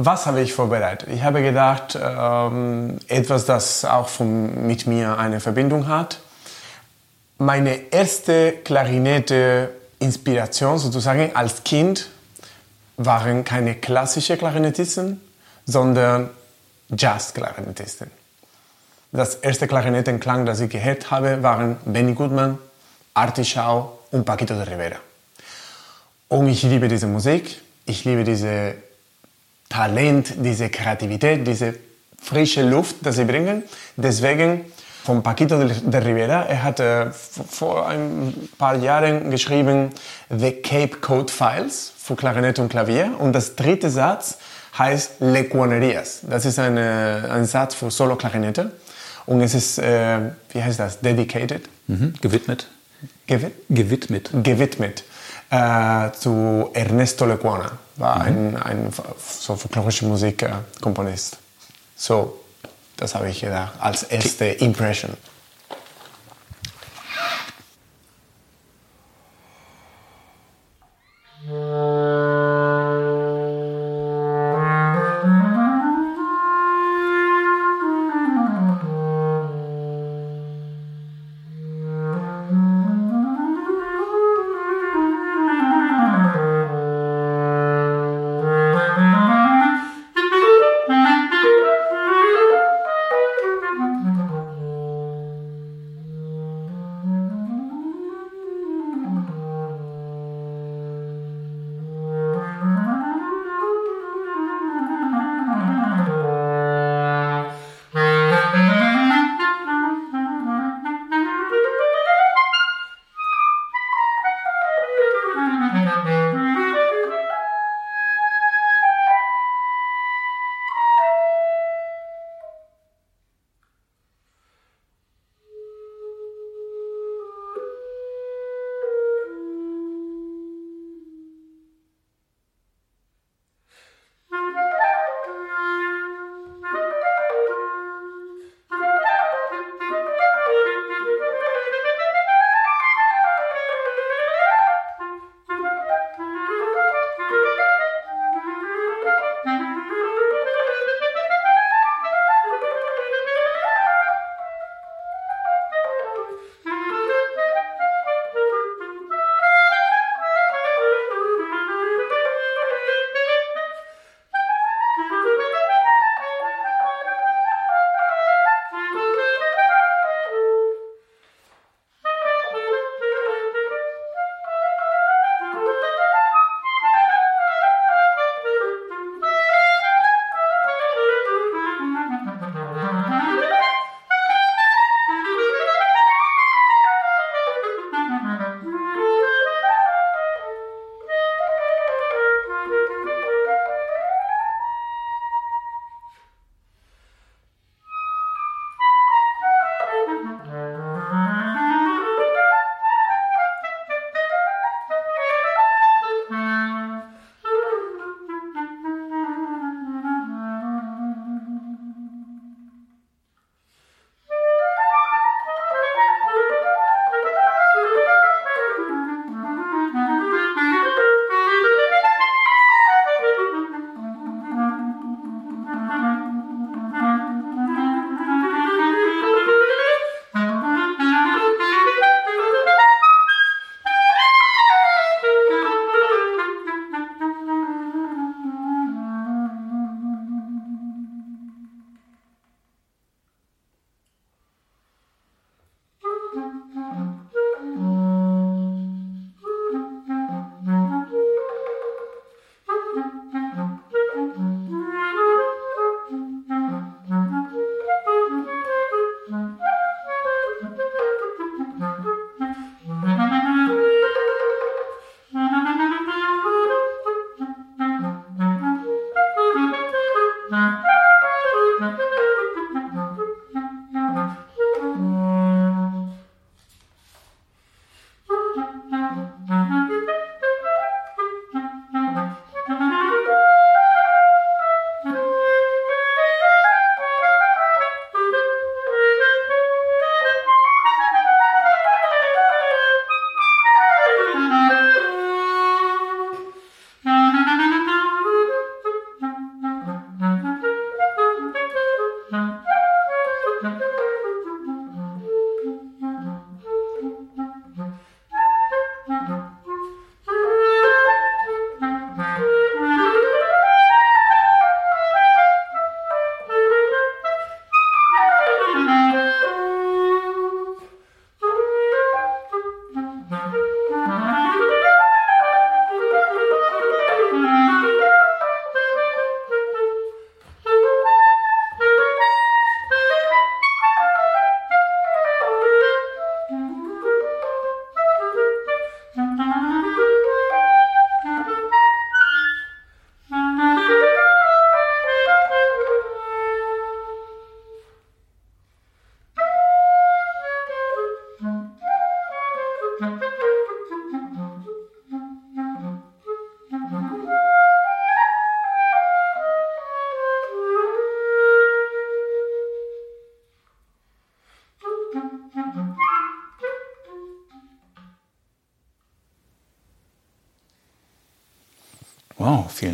[0.00, 1.08] Was habe ich vorbereitet?
[1.12, 6.20] Ich habe gedacht, ähm, etwas, das auch von, mit mir eine Verbindung hat.
[7.38, 12.10] Meine erste Klarinette-Inspiration sozusagen als Kind
[12.96, 15.20] waren keine klassischen Klarinettisten,
[15.66, 16.30] sondern
[16.96, 18.08] Jazz-Klarinettisten.
[19.10, 22.58] Das erste Klarinettenklang, das ich gehört habe, waren Benny Goodman,
[23.14, 24.98] Artie Shaw und Paquito de Rivera.
[26.28, 28.76] Und ich liebe diese Musik, ich liebe diese
[29.68, 31.74] Talent, diese Kreativität, diese
[32.20, 33.62] frische Luft, das sie bringen.
[33.96, 34.64] Deswegen
[35.04, 39.90] von Paquito de Rivera, er hat äh, vor ein paar Jahren geschrieben
[40.28, 44.38] The Cape Code Files für Klarinette und Klavier und das dritte Satz
[44.76, 46.20] heißt Lecuonerías.
[46.28, 48.72] Das ist eine, ein Satz für Solo-Klarinette
[49.26, 50.18] und es ist, äh,
[50.50, 51.68] wie heißt das, dedicated?
[51.86, 52.14] Mhm.
[52.20, 52.68] Gewidmet.
[53.26, 54.30] Gewid gewidmet.
[54.42, 55.04] Gewidmet
[55.50, 58.56] äh, zu Ernesto Lecuona, war ein, mhm.
[58.56, 61.38] ein so folklorische Musikkomponist.
[61.96, 62.40] So,
[62.96, 65.16] das habe ich gedacht, als erste Impression.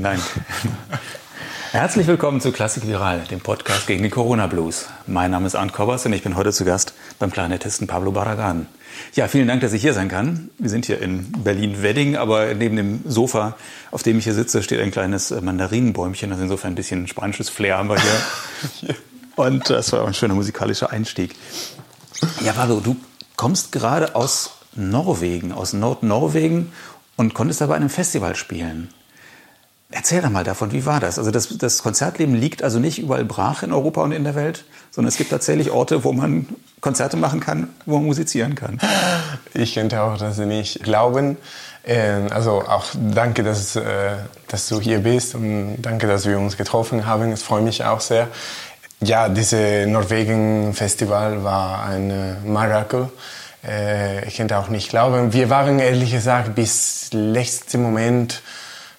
[0.05, 0.21] Dank.
[1.73, 4.87] Herzlich willkommen zu Klassik Viral, dem Podcast gegen die Corona Blues.
[5.07, 8.67] Mein Name ist Arndt Kobbers und ich bin heute zu Gast beim Klarinettisten Pablo Barragan.
[9.15, 10.51] Ja, vielen Dank, dass ich hier sein kann.
[10.59, 13.57] Wir sind hier in Berlin-Wedding, aber neben dem Sofa,
[13.93, 16.31] auf dem ich hier sitze, steht ein kleines Mandarinenbäumchen.
[16.31, 18.95] Also insofern ein bisschen spanisches Flair haben wir hier.
[19.37, 21.35] Und das war ein schöner musikalischer Einstieg.
[22.45, 22.97] Ja, Pablo, du
[23.37, 26.73] kommst gerade aus Norwegen, aus Nordnorwegen
[27.17, 28.91] und konntest da bei einem Festival spielen.
[29.91, 31.19] Erzähl doch mal davon, wie war das?
[31.19, 34.65] Also das, das, Konzertleben liegt also nicht überall brach in Europa und in der Welt,
[34.91, 36.49] sondern es gibt tatsächlich Orte, wo man
[36.81, 38.81] Konzerte machen kann, wo man musizieren kann.
[39.53, 41.37] Ich könnte auch das nicht glauben.
[41.87, 44.17] Ähm, also auch danke, dass, äh,
[44.49, 47.31] dass du hier bist und danke, dass wir uns getroffen haben.
[47.31, 48.29] Es freut mich auch sehr.
[49.01, 53.11] Ja, dieses Norwegen-Festival war ein äh, Miracle.
[53.67, 55.33] Äh, ich könnte auch nicht glauben.
[55.33, 58.43] Wir waren ehrlich gesagt bis letzten Moment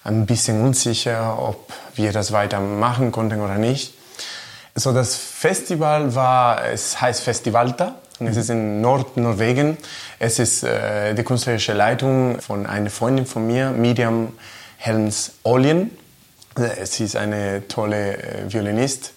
[0.06, 3.94] ein bisschen unsicher, ob wir das weitermachen konnten oder nicht.
[4.74, 9.76] So, das Festival war, es heißt Festivalta es ist in Nordnorwegen.
[10.18, 14.32] Es ist äh, die künstlerische Leitung von einer Freundin von mir, Miriam
[14.78, 15.90] Helms Olien.
[16.84, 19.12] Sie ist eine tolle äh, Violinist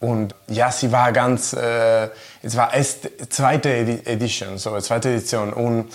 [0.00, 2.08] und ja, sie war ganz, äh,
[2.42, 5.92] es war erst zweite Edition, so zweite Edition und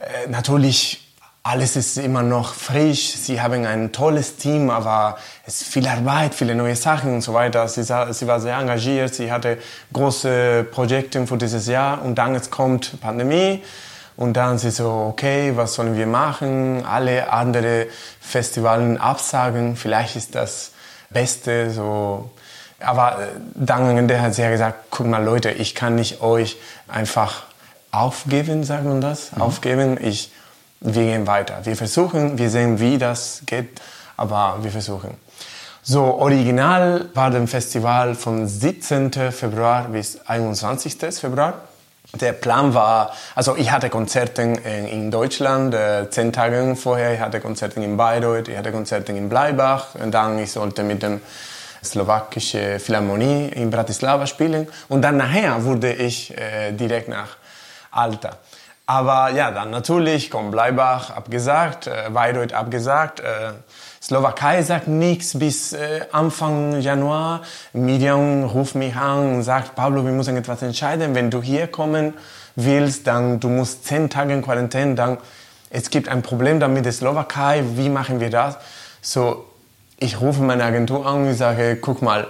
[0.00, 1.03] äh, natürlich
[1.46, 3.12] alles ist immer noch frisch.
[3.12, 7.34] Sie haben ein tolles Team, aber es ist viel Arbeit, viele neue Sachen und so
[7.34, 7.68] weiter.
[7.68, 9.14] Sie, sie war sehr engagiert.
[9.14, 9.58] Sie hatte
[9.92, 13.62] große Projekte für dieses Jahr und dann es kommt Pandemie.
[14.16, 16.84] Und dann sie so, okay, was sollen wir machen?
[16.86, 17.86] Alle anderen
[18.20, 19.76] Festivalen absagen.
[19.76, 20.72] Vielleicht ist das
[21.10, 22.30] Beste, so.
[22.80, 26.56] Aber äh, dann hat sie ja gesagt, guck mal Leute, ich kann nicht euch
[26.88, 27.42] einfach
[27.90, 29.32] aufgeben, sagt man das?
[29.32, 29.42] Mhm.
[29.42, 29.98] Aufgeben.
[30.00, 30.30] Ich
[30.84, 31.60] wir gehen weiter.
[31.64, 33.80] Wir versuchen, wir sehen, wie das geht,
[34.16, 35.16] aber wir versuchen.
[35.82, 39.12] So, original war das Festival vom 17.
[39.32, 40.96] Februar bis 21.
[41.18, 41.54] Februar.
[42.20, 47.40] Der Plan war, also ich hatte Konzerte in Deutschland, äh, zehn Tage vorher, ich hatte
[47.40, 51.20] Konzerte in Bayreuth, ich hatte Konzerte in Bleibach, und dann ich sollte mit dem
[51.82, 57.36] slowakischen Philharmonie in Bratislava spielen und dann nachher wurde ich äh, direkt nach
[57.90, 58.30] Alta.
[58.86, 63.52] Aber ja, dann natürlich kommt Bleibach abgesagt, äh, Bayreuth abgesagt, äh,
[64.02, 67.40] Slowakei sagt nichts bis äh, Anfang Januar.
[67.72, 71.14] Miriam ruft mich an und sagt, Pablo, wir müssen etwas entscheiden.
[71.14, 72.12] Wenn du hier kommen
[72.56, 75.16] willst, dann du musst zehn Tage in Quarantäne, dann
[75.70, 78.58] es gibt ein Problem damit der Slowakei, wie machen wir das?
[79.00, 79.46] So,
[79.98, 82.26] ich rufe meine Agentur an und sage, guck mal,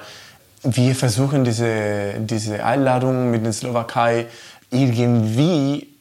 [0.63, 4.27] wir versuchen diese, diese Einladung mit der Slowakei
[4.71, 5.94] irgendwie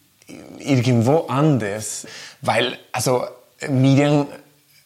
[0.59, 2.07] irgendwo anders.
[2.41, 3.25] Weil, also,
[3.69, 4.27] Miriam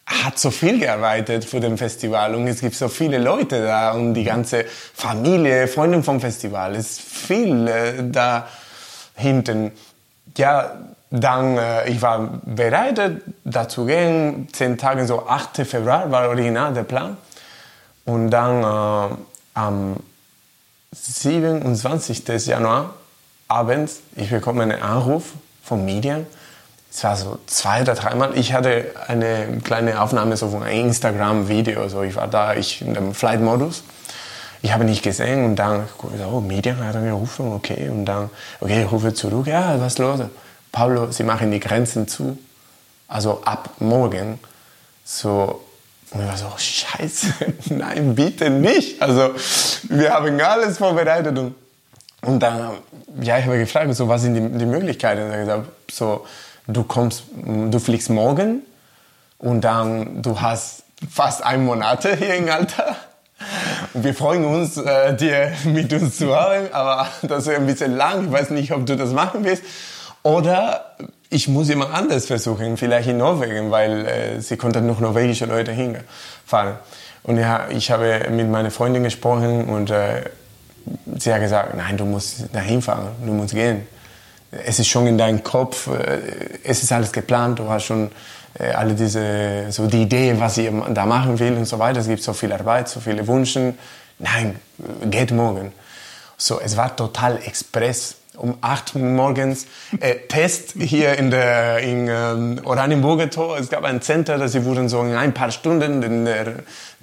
[0.06, 4.14] hat so viel gearbeitet für den Festival und es gibt so viele Leute da und
[4.14, 8.48] die ganze Familie, Freunde vom Festival, es ist viel äh, da
[9.16, 9.72] hinten.
[10.38, 10.78] Ja,
[11.10, 13.00] dann, äh, ich war bereit,
[13.44, 15.68] da zu gehen, zehn Tage, so 8.
[15.68, 17.18] Februar war original der Plan.
[18.06, 19.16] Und dann äh,
[19.56, 19.98] am
[20.92, 22.28] 27.
[22.46, 22.94] Januar
[23.48, 26.26] abends, ich bekomme einen Anruf von Medien.
[26.92, 28.38] Es war so zwei oder dreimal.
[28.38, 31.88] Ich hatte eine kleine Aufnahme so von einem Instagram-Video.
[31.90, 33.84] So, ich war da, ich in dem Flight-Modus.
[34.62, 35.88] Ich habe nicht gesehen und dann,
[36.32, 37.90] oh, Medien hat gerufen, okay.
[37.90, 40.20] Und dann, okay, ich rufe zurück, ja, was ist los?
[40.72, 42.38] Pablo, sie machen die Grenzen zu.
[43.08, 44.40] Also ab morgen.
[45.06, 45.64] So,
[46.12, 47.28] und ich war so, scheiße,
[47.76, 49.02] nein, bitte nicht.
[49.02, 49.32] Also,
[49.84, 51.54] wir haben alles vorbereitet und
[52.22, 52.72] und dann,
[53.22, 55.24] ja, ich habe gefragt, so, was sind die, die Möglichkeiten?
[55.24, 56.26] Und er hat gesagt, so,
[56.68, 58.64] du kommst, du fliegst morgen
[59.38, 62.96] und dann, du hast fast einen Monat hier in Alter.
[63.94, 67.96] Und wir freuen uns, äh, dir mit uns zu haben, aber das ist ein bisschen
[67.96, 68.26] lang.
[68.26, 69.64] Ich weiß nicht, ob du das machen willst.
[70.24, 70.96] Oder
[71.30, 75.72] ich muss jemand anders versuchen, vielleicht in Norwegen, weil äh, sie konnten noch norwegische Leute
[75.72, 76.76] hinfahren.
[77.24, 80.24] Und ja, ich habe mit meiner Freundin gesprochen und äh,
[81.18, 83.88] sie hat gesagt, nein, du musst dahin fahren, du musst gehen.
[84.52, 86.20] Es ist schon in deinem Kopf, äh,
[86.64, 88.12] es ist alles geplant, du hast schon
[88.60, 92.00] äh, alle diese, so die Idee, was ich da machen will und so weiter.
[92.00, 93.74] Es gibt so viel Arbeit, so viele Wünsche.
[94.20, 94.60] Nein,
[95.10, 95.74] geht morgen.
[96.38, 99.68] So, es war total express um 8 Uhr morgens
[100.00, 103.58] äh, Test hier in der in ähm, Oranienburger Tor.
[103.58, 106.46] Es gab ein Center, das sie wurden so in ein paar Stunden den äh,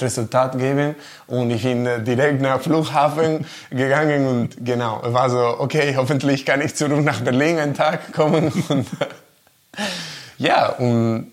[0.00, 0.94] Resultat geben
[1.26, 6.60] und ich bin äh, direkt nach Flughafen gegangen und genau, war so, okay, hoffentlich kann
[6.60, 8.86] ich zurück nach Berlin einen Tag kommen und
[10.38, 11.32] ja, und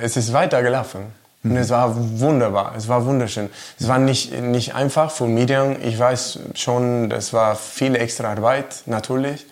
[0.00, 1.21] es ist weitergelaufen.
[1.44, 3.50] Und es war wunderbar, es war wunderschön.
[3.78, 5.76] Es war nicht, nicht einfach für Medien.
[5.82, 9.46] Ich weiß schon, das war viel extra Arbeit, natürlich.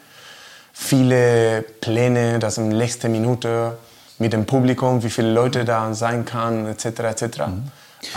[0.73, 3.77] Viele Pläne, das in letzter Minute
[4.19, 6.85] mit dem Publikum, wie viele Leute da sein kann, etc.
[6.85, 7.23] etc.
[7.49, 7.71] Mhm.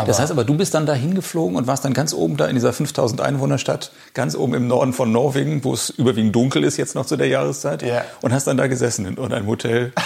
[0.05, 2.55] das heißt aber, du bist dann da hingeflogen und warst dann ganz oben da in
[2.55, 6.93] dieser 5000 Einwohnerstadt, ganz oben im Norden von Norwegen, wo es überwiegend dunkel ist jetzt
[6.93, 7.81] noch zu der Jahreszeit.
[7.81, 8.03] Ja.
[8.21, 9.93] Und hast dann da gesessen in einem Hotel.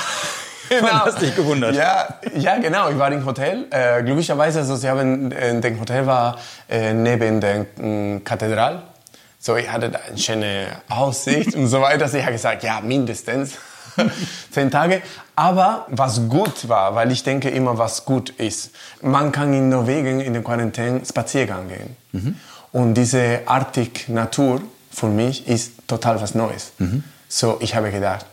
[0.69, 0.87] genau.
[0.87, 1.75] Und hast dich gewundert.
[1.75, 2.89] Ja, ja, genau.
[2.89, 3.65] Ich war im Hotel.
[3.69, 6.37] Äh, glücklicherweise, also, sie haben, äh, das Hotel war
[6.69, 8.83] äh, neben der äh, Kathedral.
[9.39, 12.07] So, ich hatte da eine schöne Aussicht und so weiter.
[12.07, 13.53] Sie hat gesagt, ja, mindestens
[14.51, 15.01] zehn Tage.
[15.35, 18.71] Aber was gut war, weil ich denke immer, was gut ist,
[19.01, 21.95] man kann in Norwegen in der Quarantäne Spaziergang gehen.
[22.11, 22.35] Mhm.
[22.71, 26.73] Und diese Arctic Natur für mich ist total was Neues.
[26.79, 27.03] Mhm.
[27.27, 28.25] So, ich habe gedacht,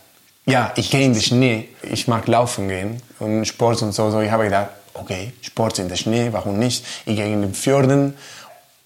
[0.45, 4.11] ja, ich gehe in den Schnee, ich mag laufen gehen und Sport und so.
[4.11, 4.21] so.
[4.21, 6.85] Ich habe gedacht, okay, Sport in der Schnee, warum nicht?
[7.05, 8.15] Ich gehe in den Fjorden.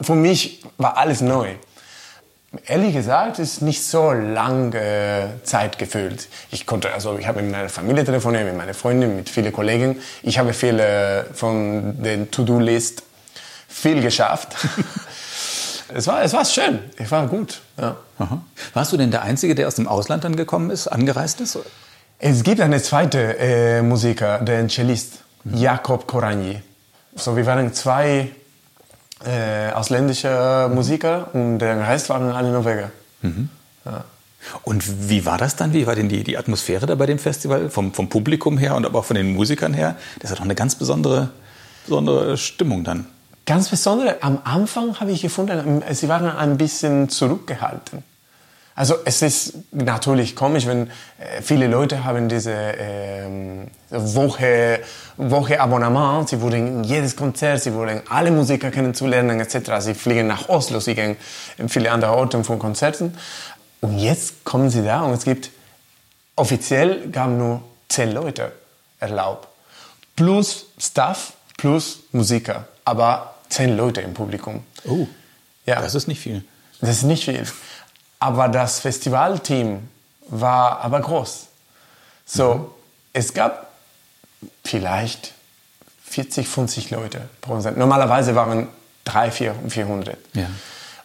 [0.02, 1.56] Für mich war alles neu.
[2.66, 6.30] Ehrlich gesagt, ist nicht so lange Zeit gefühlt.
[6.50, 10.02] Ich konnte, also ich habe mit meiner Familie telefoniert, mit meiner Freundin, mit vielen Kollegen.
[10.24, 13.04] Ich habe viele von den To-Do-List
[13.68, 14.56] viel geschafft.
[15.94, 16.80] es war, es war schön.
[16.98, 17.62] Es war gut.
[17.78, 17.96] Ja.
[18.74, 21.58] Warst du denn der Einzige, der aus dem Ausland dann gekommen ist, angereist ist?
[22.20, 25.58] Es gibt einen zweiten äh, Musiker, der Cellist, mhm.
[25.58, 26.62] Jakob Korani.
[27.16, 28.30] So, wir waren zwei
[29.26, 32.92] äh, ausländische Musiker und der Rest waren alle Norweger.
[33.22, 33.50] Mhm.
[33.86, 34.04] Ja.
[34.64, 35.74] Und wie war das dann?
[35.74, 37.70] Wie war denn die, die Atmosphäre da bei dem Festival?
[37.70, 39.96] Vom, vom Publikum her und aber auch von den Musikern her?
[40.20, 41.30] Das hat doch eine ganz besondere,
[41.86, 43.06] besondere Stimmung dann.
[43.50, 48.04] Ganz besonders am Anfang habe ich gefunden, sie waren ein bisschen zurückgehalten.
[48.76, 54.82] Also es ist natürlich komisch, wenn äh, viele Leute haben diese ähm, Woche,
[55.18, 59.72] Woche Abonnement, sie wollen in jedes Konzert, sie wollen alle Musiker kennenzulernen etc.
[59.80, 61.18] Sie fliegen nach Oslo, sie gehen
[61.58, 63.18] in viele andere Orte von Konzerten.
[63.82, 65.50] Und jetzt kommen sie da und es gibt
[66.36, 68.52] offiziell gab nur zehn Leute
[69.00, 69.48] erlaubt.
[70.16, 72.68] Plus Staff, plus Musiker.
[72.86, 74.64] Aber zehn Leute im Publikum.
[74.86, 75.08] Oh,
[75.66, 75.82] ja.
[75.82, 76.44] das ist nicht viel.
[76.82, 77.46] Das ist nicht viel.
[78.20, 79.88] Aber das Festivalteam
[80.28, 81.48] war aber groß.
[82.26, 82.66] So, mhm.
[83.14, 83.72] es gab
[84.64, 85.34] vielleicht
[86.06, 87.78] 40, 50 Leute pro Konzert.
[87.78, 88.68] Normalerweise waren
[89.06, 90.18] 3, 400, 400.
[90.34, 90.48] Ja.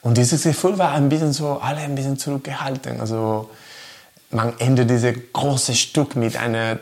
[0.03, 3.01] Und dieses Gefühl war ein bisschen so, alle ein bisschen zurückgehalten.
[3.01, 3.51] Also
[4.31, 6.79] man endet dieses große Stück mit einer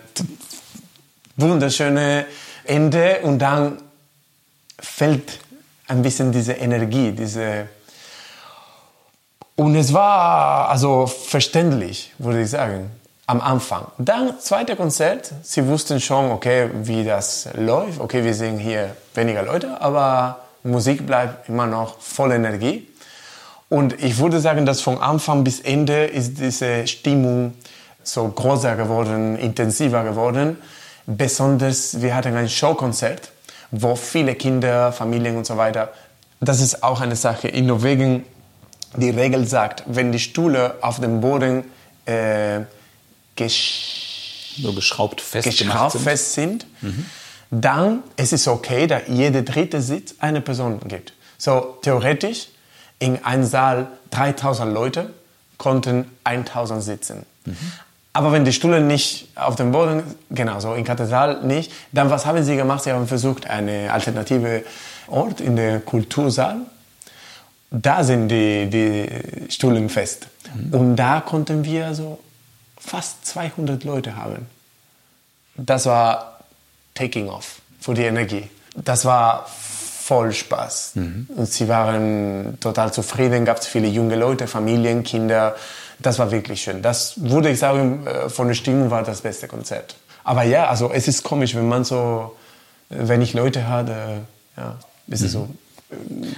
[1.37, 2.25] wunderschönen
[2.65, 3.81] Ende und dann
[4.79, 5.39] fällt
[5.89, 7.69] ein bisschen diese Energie, diese
[9.57, 12.91] und es war also verständlich, würde ich sagen,
[13.27, 13.87] am Anfang.
[13.99, 18.01] Dann zweite Konzert, sie wussten schon, okay, wie das läuft.
[18.01, 22.89] Okay, wir sehen hier weniger Leute, aber Musik bleibt immer noch voll Energie.
[23.69, 27.55] Und ich würde sagen, dass von Anfang bis Ende ist diese Stimmung
[28.03, 30.59] so größer geworden, intensiver geworden.
[31.07, 33.33] Besonders, wir hatten ein Showkonzert
[33.73, 35.93] wo viele Kinder, Familien und so weiter.
[36.41, 37.49] Das ist auch eine Sache.
[37.49, 38.25] In Norwegen,
[38.97, 41.65] die Regel sagt, wenn die Stühle auf dem Boden
[42.05, 42.61] äh,
[43.39, 47.07] so geschraubt fest, geschraubt sind, fest sind mhm.
[47.51, 51.15] dann ist es okay, dass jede dritte Sitz eine Person gibt.
[51.39, 52.49] So theoretisch
[52.99, 55.11] in einem Saal 3000 Leute
[55.57, 57.27] konnten 1000 sitzen.
[57.47, 57.57] Mhm.
[58.15, 62.27] Aber wenn die Stühle nicht auf dem Boden, genau so in Kathedral nicht, dann was
[62.27, 62.85] haben sie gemacht?
[62.85, 64.65] Sie haben versucht, eine alternative
[65.09, 66.59] Ort in der Kultursaal.
[67.71, 70.27] Da sind die, die Stühle fest.
[70.55, 70.75] Mhm.
[70.75, 72.19] Und da konnten wir so
[72.79, 74.47] fast 200 Leute haben.
[75.57, 76.41] Das war
[76.95, 78.49] taking off für die Energie.
[78.75, 80.93] Das war voll Spaß.
[80.97, 81.29] Mhm.
[81.35, 85.55] Und sie waren total zufrieden, gab es viele junge Leute, Familien, Kinder
[86.03, 86.83] das war wirklich schön.
[86.83, 89.97] Das würde ich sagen, äh, von der Stimmung war das beste Konzert.
[90.25, 92.37] Aber ja, also es ist komisch, wenn man so,
[92.91, 93.95] äh, wenn ich Leute hatte,
[94.57, 94.77] ja,
[95.09, 95.39] ist es mhm.
[95.39, 95.49] so.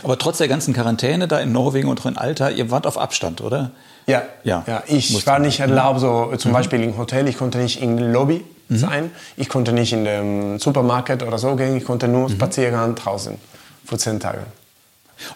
[0.03, 3.41] Aber trotz der ganzen Quarantäne da in Norwegen und in Alter, ihr wart auf Abstand,
[3.41, 3.71] oder?
[4.07, 4.65] Ja, ja.
[4.67, 6.55] ja ich war nicht erlaubt, so zum mhm.
[6.55, 8.77] Beispiel im Hotel, ich konnte nicht in der Lobby mhm.
[8.77, 12.35] sein, ich konnte nicht in den Supermarkt oder so gehen, ich konnte nur mhm.
[12.35, 13.39] spazieren draußen
[13.85, 14.41] für zehn Tage.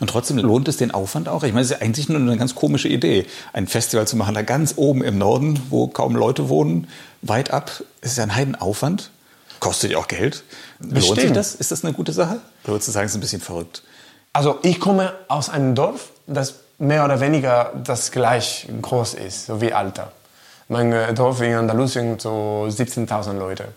[0.00, 1.42] Und trotzdem lohnt es den Aufwand auch.
[1.42, 4.42] Ich meine, es ist eigentlich nur eine ganz komische Idee, ein Festival zu machen, da
[4.42, 6.88] ganz oben im Norden, wo kaum Leute wohnen,
[7.22, 7.70] weit ab.
[8.00, 9.10] Es ist ja ein Heidenaufwand.
[9.60, 10.44] Kostet ja auch Geld.
[10.78, 11.08] Bestimmt.
[11.08, 11.54] Lohnt sich das?
[11.54, 12.40] Ist das eine gute Sache?
[12.64, 13.82] Oder würdest du sagen, es ist ein bisschen verrückt?
[14.32, 19.60] Also ich komme aus einem Dorf, das mehr oder weniger das gleich groß ist, so
[19.60, 20.12] wie Alter.
[20.68, 23.68] Mein Dorf in Andalusien so 17.000 Leute.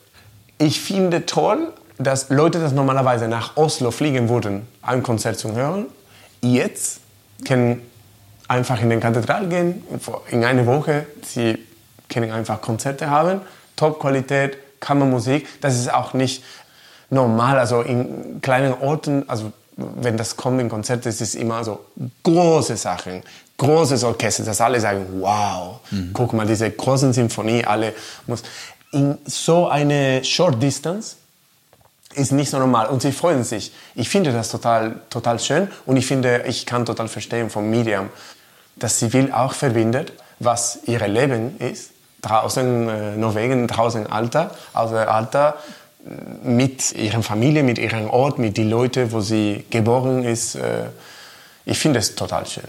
[0.58, 5.86] Ich finde toll, dass Leute, das normalerweise nach Oslo fliegen würden, ein Konzert zu hören,
[6.42, 7.00] jetzt
[7.46, 7.82] können
[8.48, 9.84] einfach in den Kathedral gehen,
[10.30, 11.58] in einer Woche, sie
[12.10, 13.42] können einfach Konzerte haben,
[13.76, 15.48] Top-Qualität, Kammermusik.
[15.62, 16.44] Das ist auch nicht
[17.10, 21.86] normal, also in kleinen Orten, also wenn das kommt in Konzerte, ist es immer so
[22.24, 23.24] große Sachen,
[23.58, 26.12] großes Orchester, dass alle sagen, wow, mhm.
[26.14, 27.94] guck mal, diese großen Symphonie, alle
[28.28, 28.44] muss.
[28.92, 31.16] In so eine Short Distance
[32.14, 33.72] ist nicht so normal und sie freuen sich.
[33.96, 38.10] Ich finde das total, total schön und ich finde, ich kann total verstehen von Miriam,
[38.76, 41.92] dass sie will auch verbindet, was ihr Leben ist,
[42.22, 45.58] draußen äh, Norwegen, draußen Alter, also Alter,
[46.44, 50.56] mit ihrer Familie, mit ihrem Ort, mit den Leuten, wo sie geboren ist.
[50.56, 50.88] Äh,
[51.66, 52.64] ich finde es total schön.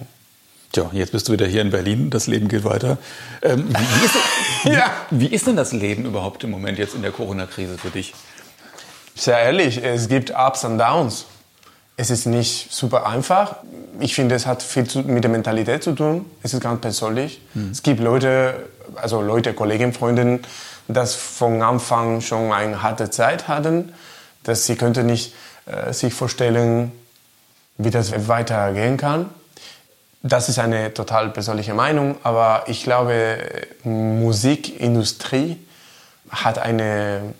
[0.72, 2.96] Tja, jetzt bist du wieder hier in Berlin, das Leben geht weiter.
[3.42, 4.14] Ähm, wie, ist,
[4.64, 4.90] wie, ja.
[5.10, 8.14] wie ist denn das Leben überhaupt im Moment jetzt in der Corona-Krise für dich?
[9.14, 11.26] Sehr ehrlich, es gibt Ups und Downs.
[11.96, 13.56] Es ist nicht super einfach.
[14.00, 16.24] Ich finde, es hat viel mit der Mentalität zu tun.
[16.42, 17.40] Es ist ganz persönlich.
[17.52, 17.70] Hm.
[17.70, 18.54] Es gibt Leute,
[18.96, 20.40] also Leute, Kollegen, Freundinnen,
[20.88, 23.92] das von Anfang schon eine harte Zeit hatten,
[24.42, 25.34] dass sie könnte nicht
[25.66, 26.92] äh, sich vorstellen,
[27.78, 29.28] wie das weitergehen kann.
[30.22, 33.38] Das ist eine total persönliche Meinung, aber ich glaube,
[33.82, 35.58] Musikindustrie
[36.30, 37.34] hat eine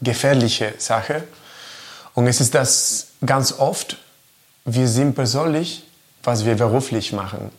[0.00, 1.24] gefährliche Sache.
[2.14, 3.96] Und es ist das ganz oft,
[4.64, 5.84] wir sind persönlich,
[6.22, 7.50] was wir beruflich machen.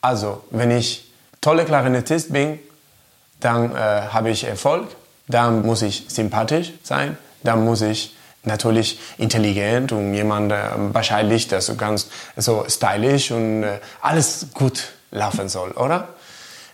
[0.00, 2.58] Also, wenn ich tolle Klarinettist bin,
[3.40, 4.88] dann äh, habe ich Erfolg,
[5.28, 10.56] dann muss ich sympathisch sein, dann muss ich natürlich intelligent und jemand äh,
[10.92, 16.08] wahrscheinlich, der so ganz so stylisch und äh, alles gut laufen soll, oder?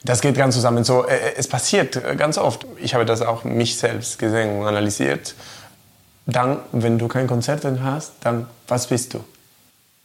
[0.06, 0.84] Das geht ganz zusammen.
[0.84, 2.64] So, äh, äh es passiert äh, ganz oft.
[2.78, 5.34] Ich habe das auch mich selbst gesehen und analysiert.
[6.26, 9.24] Dann, wenn du kein Konzert hast, dann was bist du?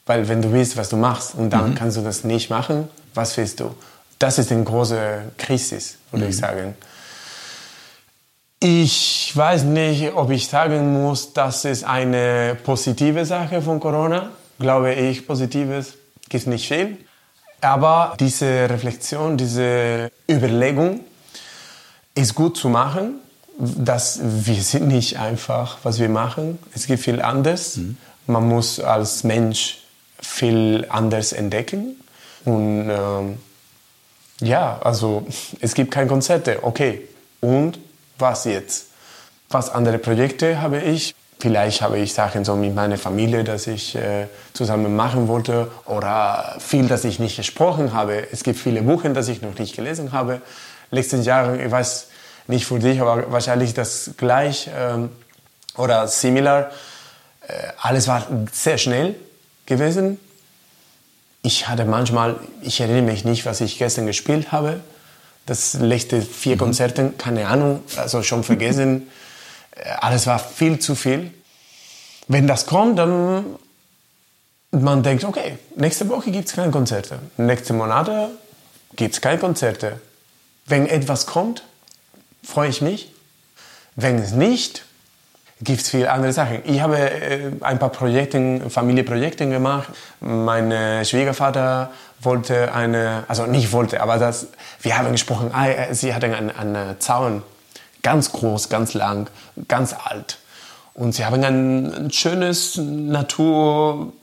[0.05, 1.75] Weil wenn du weißt, was du machst und dann mhm.
[1.75, 3.73] kannst du das nicht machen, was willst du?
[4.19, 5.79] Das ist eine große Krise,
[6.11, 6.31] würde mhm.
[6.31, 6.75] ich sagen.
[8.59, 14.29] Ich weiß nicht, ob ich sagen muss, das ist eine positive Sache von Corona.
[14.59, 15.93] Glaube ich, Positives
[16.29, 16.97] gibt nicht viel.
[17.61, 21.01] Aber diese Reflexion, diese Überlegung
[22.15, 23.19] ist gut zu machen,
[23.57, 26.57] dass wir sind nicht einfach, was wir machen.
[26.73, 27.77] Es gibt viel anders.
[27.77, 27.97] Mhm.
[28.25, 29.83] Man muss als Mensch
[30.19, 32.01] viel anders entdecken.
[32.45, 33.37] Und ähm,
[34.39, 35.27] ja, also
[35.59, 36.63] es gibt keine Konzerte.
[36.63, 37.07] Okay,
[37.41, 37.77] und
[38.17, 38.87] was jetzt?
[39.49, 41.13] Was andere Projekte habe ich?
[41.41, 46.55] Vielleicht habe ich Sachen so mit meiner Familie, dass ich äh, zusammen machen wollte oder
[46.59, 48.31] viel, das ich nicht gesprochen habe.
[48.31, 50.41] Es gibt viele Bücher, das ich noch nicht gelesen habe.
[50.91, 52.07] Letzten Jahren, ich weiß
[52.47, 55.09] nicht für dich, aber wahrscheinlich das gleich ähm,
[55.77, 56.69] oder similar.
[57.47, 59.15] Äh, alles war sehr schnell
[59.65, 60.19] gewesen
[61.43, 64.79] ich hatte manchmal, ich erinnere mich nicht, was ich gestern gespielt habe.
[65.45, 66.59] Das letzte vier mhm.
[66.59, 69.07] Konzerte, keine Ahnung, also schon vergessen.
[69.75, 71.33] Äh, alles war viel zu viel.
[72.27, 73.45] Wenn das kommt, dann
[74.71, 77.19] man denkt, okay, nächste Woche gibt es keine Konzerte.
[77.37, 78.29] Nächste Monate
[78.95, 79.99] gibt es keine Konzerte.
[80.65, 81.63] Wenn etwas kommt,
[82.43, 83.11] freue ich mich.
[83.95, 84.85] Wenn es nicht,
[85.59, 86.61] gibt es viele andere Sachen.
[86.63, 89.89] Ich habe äh, ein paar Projekte, Familienprojekte gemacht.
[90.21, 94.47] Mein äh, Schwiegervater wollte eine, also nicht wollte, aber das,
[94.81, 97.43] wir haben gesprochen, ah, äh, sie hatte einen, einen Zaun,
[98.01, 99.29] ganz groß, ganz lang,
[99.67, 100.37] ganz alt.
[100.93, 104.13] Und sie haben ein, schönes Naturort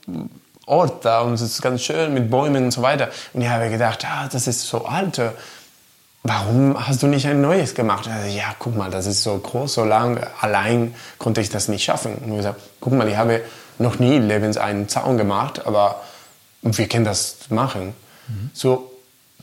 [1.03, 3.09] da und es ist ganz schön mit Bäumen und so weiter.
[3.33, 5.19] Und ich habe gedacht, ah, das ist so alt
[6.23, 8.07] warum hast du nicht ein neues gemacht?
[8.07, 11.83] Also, ja, guck mal, das ist so groß, so lang, allein konnte ich das nicht
[11.83, 12.15] schaffen.
[12.15, 13.41] Und ich gesagt, guck mal, ich habe
[13.77, 16.01] noch nie lebens einen Zaun gemacht, aber
[16.61, 17.93] wir können das machen.
[18.27, 18.49] Mhm.
[18.53, 18.88] So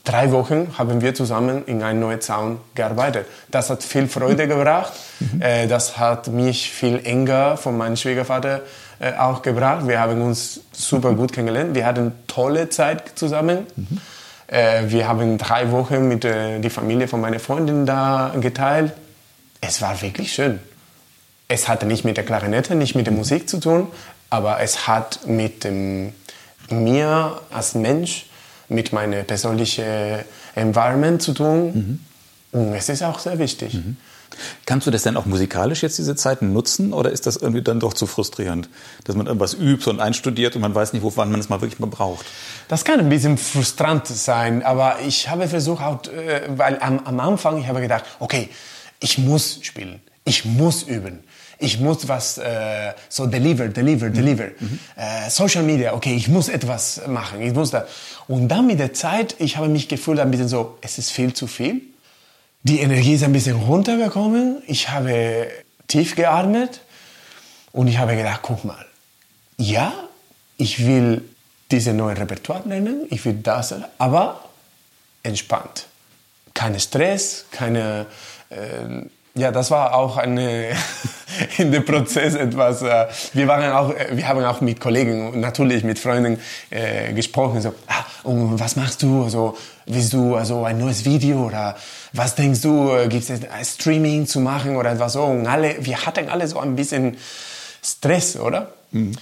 [0.07, 3.27] drei Wochen haben wir zusammen in einen neuen Zaun gearbeitet.
[3.51, 4.95] Das hat viel Freude gebracht.
[5.21, 5.43] Mhm.
[5.43, 8.63] Äh, das hat mich viel enger von meinem Schwiegervater
[8.99, 9.87] äh, auch gebracht.
[9.87, 11.75] Wir haben uns super gut kennengelernt.
[11.75, 13.67] Wir hatten tolle Zeit zusammen.
[13.77, 14.01] Mhm.
[14.47, 18.93] Äh, wir haben drei Wochen mit äh, der Familie von meiner Freundin da geteilt.
[19.61, 20.61] Es war wirklich schön.
[21.49, 23.89] Es hatte nicht mit der Klarinette, nicht mit der Musik zu tun,
[24.31, 26.13] aber es hat mit dem,
[26.71, 28.26] mir als Mensch,
[28.69, 30.25] mit meinem persönlichen
[30.55, 32.01] Environment zu tun.
[32.53, 32.61] Mhm.
[32.61, 33.75] Und es ist auch sehr wichtig.
[33.75, 33.97] Mhm.
[34.67, 37.81] Kannst du das denn auch musikalisch jetzt diese Zeiten nutzen oder ist das irgendwie dann
[37.81, 38.69] doch zu frustrierend,
[39.05, 41.81] dass man irgendwas übt und einstudiert und man weiß nicht, wann man es mal wirklich
[41.81, 42.27] mal braucht?
[42.69, 47.21] Das kann ein bisschen frustrant sein, aber ich habe versucht, auch, äh, weil am, am
[47.21, 48.49] Anfang ich habe gedacht, okay,
[49.01, 51.21] ich muss spielen, ich muss üben,
[51.59, 54.49] Ich muss was äh, so deliver, deliver, deliver.
[54.59, 54.79] Mhm.
[54.97, 57.41] Äh, Social Media, okay, ich muss etwas machen.
[57.41, 57.87] Ich muss da.
[58.29, 61.33] Und dann mit der Zeit, ich habe mich gefühlt ein bisschen so, es ist viel
[61.33, 61.81] zu viel.
[62.63, 64.63] Die Energie ist ein bisschen runtergekommen.
[64.67, 65.49] Ich habe
[65.89, 66.81] tief geatmet
[67.73, 68.85] und ich habe gedacht, guck mal,
[69.57, 69.93] ja,
[70.59, 71.23] ich will
[71.71, 74.45] diese neue Repertoire lernen, ich will das, aber
[75.23, 75.87] entspannt.
[76.55, 78.07] Kein Stress, keine
[78.51, 80.71] äh, ja, das war auch eine
[81.59, 82.83] in dem Prozess etwas.
[82.83, 86.39] Äh, wir waren auch, äh, wir haben auch mit Kollegen und natürlich mit Freunden
[86.71, 87.61] äh, gesprochen.
[87.61, 89.25] So, ah, und was machst du?
[89.25, 91.77] Also willst du also ein neues Video oder
[92.13, 92.91] was denkst du?
[93.09, 95.25] Gibt es Streaming zu machen oder etwas so?
[95.25, 97.17] Und alle, wir hatten alle so ein bisschen
[97.83, 98.73] Stress, oder?
[98.91, 99.13] Mhm.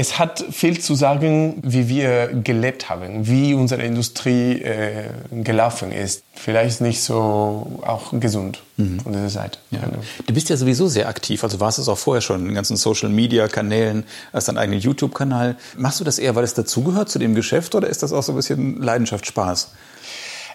[0.00, 6.22] Es hat viel zu sagen, wie wir gelebt haben, wie unsere Industrie äh, gelaufen ist.
[6.34, 9.00] Vielleicht nicht so auch gesund mhm.
[9.00, 9.58] von dieser Seite.
[9.72, 9.80] Ja.
[10.24, 12.76] Du bist ja sowieso sehr aktiv, also warst es auch vorher schon in den ganzen
[12.76, 15.56] Social-Media-Kanälen, hast deinen eigenen YouTube-Kanal.
[15.76, 18.30] Machst du das eher, weil es dazugehört zu dem Geschäft oder ist das auch so
[18.30, 19.72] ein bisschen Leidenschaft, Spaß?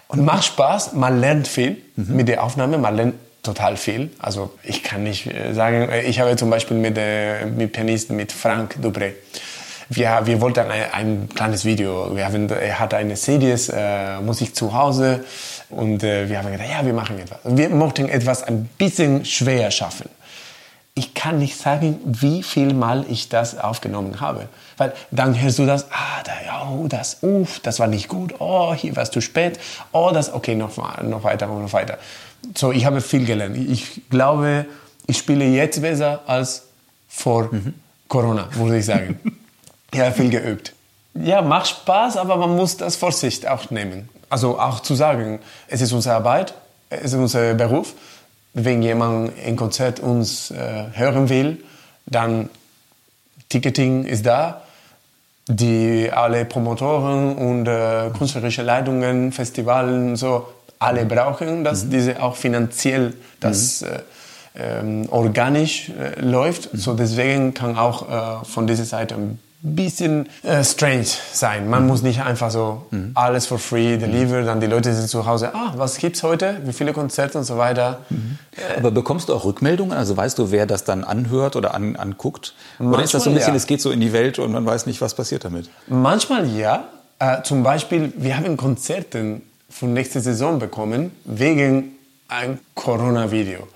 [0.07, 2.15] Und macht Spaß, man lernt viel mhm.
[2.15, 4.09] mit der Aufnahme, man lernt total viel.
[4.19, 8.15] Also ich kann nicht äh, sagen, äh, ich habe zum Beispiel mit, äh, mit Pianisten,
[8.15, 9.11] mit Frank Dubré,
[9.89, 12.15] wir, wir wollten ein, ein kleines Video.
[12.15, 15.23] Wir haben, er hatte eine CDs, äh, Musik zu Hause
[15.69, 17.39] und äh, wir haben gedacht, ja, wir machen etwas.
[17.43, 20.09] Wir mochten etwas ein bisschen schwer schaffen.
[20.95, 24.47] Ich kann nicht sagen, wie viel Mal ich das aufgenommen habe.
[24.77, 28.73] Weil dann hörst du das, ah, da, oh, das, uff, das war nicht gut, oh,
[28.73, 29.59] hier war es zu spät,
[29.91, 31.97] oh, das, okay, noch, noch weiter, noch weiter.
[32.55, 33.57] So, ich habe viel gelernt.
[33.57, 34.65] Ich glaube,
[35.07, 36.63] ich spiele jetzt besser als
[37.07, 37.73] vor mhm.
[38.07, 39.19] Corona, würde ich sagen.
[39.91, 40.73] ich habe viel geübt.
[41.13, 44.09] Ja, macht Spaß, aber man muss das Vorsicht auch nehmen.
[44.29, 46.55] Also auch zu sagen, es ist unsere Arbeit,
[46.89, 47.93] es ist unser Beruf.
[48.53, 51.63] Wenn jemand ein Konzert uns äh, hören will,
[52.05, 52.49] dann
[53.49, 54.63] Ticketing ist da.
[55.47, 60.47] Die alle Promotoren und äh, künstlerische Leitungen, Festivalen so
[60.83, 61.89] alle brauchen, dass mhm.
[61.89, 63.87] diese auch finanziell das mhm.
[63.87, 63.99] äh,
[64.55, 66.73] ähm, organisch äh, läuft.
[66.73, 66.77] Mhm.
[66.77, 71.69] So deswegen kann auch äh, von dieser Seite ein bisschen äh, strange sein.
[71.69, 71.87] Man mhm.
[71.87, 73.11] muss nicht einfach so mhm.
[73.15, 76.57] alles for free deliver, dann die Leute sind zu Hause, ah, was gibt's heute?
[76.65, 78.01] Wie viele Konzerte und so weiter.
[78.09, 78.37] Mhm.
[78.77, 79.97] Aber bekommst du auch Rückmeldungen?
[79.97, 82.53] Also weißt du, wer das dann anhört oder an, anguckt?
[82.77, 83.57] Manchmal, oder ist das so ein bisschen, ja.
[83.57, 85.69] es geht so in die Welt und man weiß nicht, was passiert damit?
[85.87, 86.83] Manchmal ja.
[87.19, 89.41] Äh, zum Beispiel, wir haben Konzerte
[89.73, 91.95] von nächster Saison bekommen wegen
[92.27, 93.67] ein Corona-Video.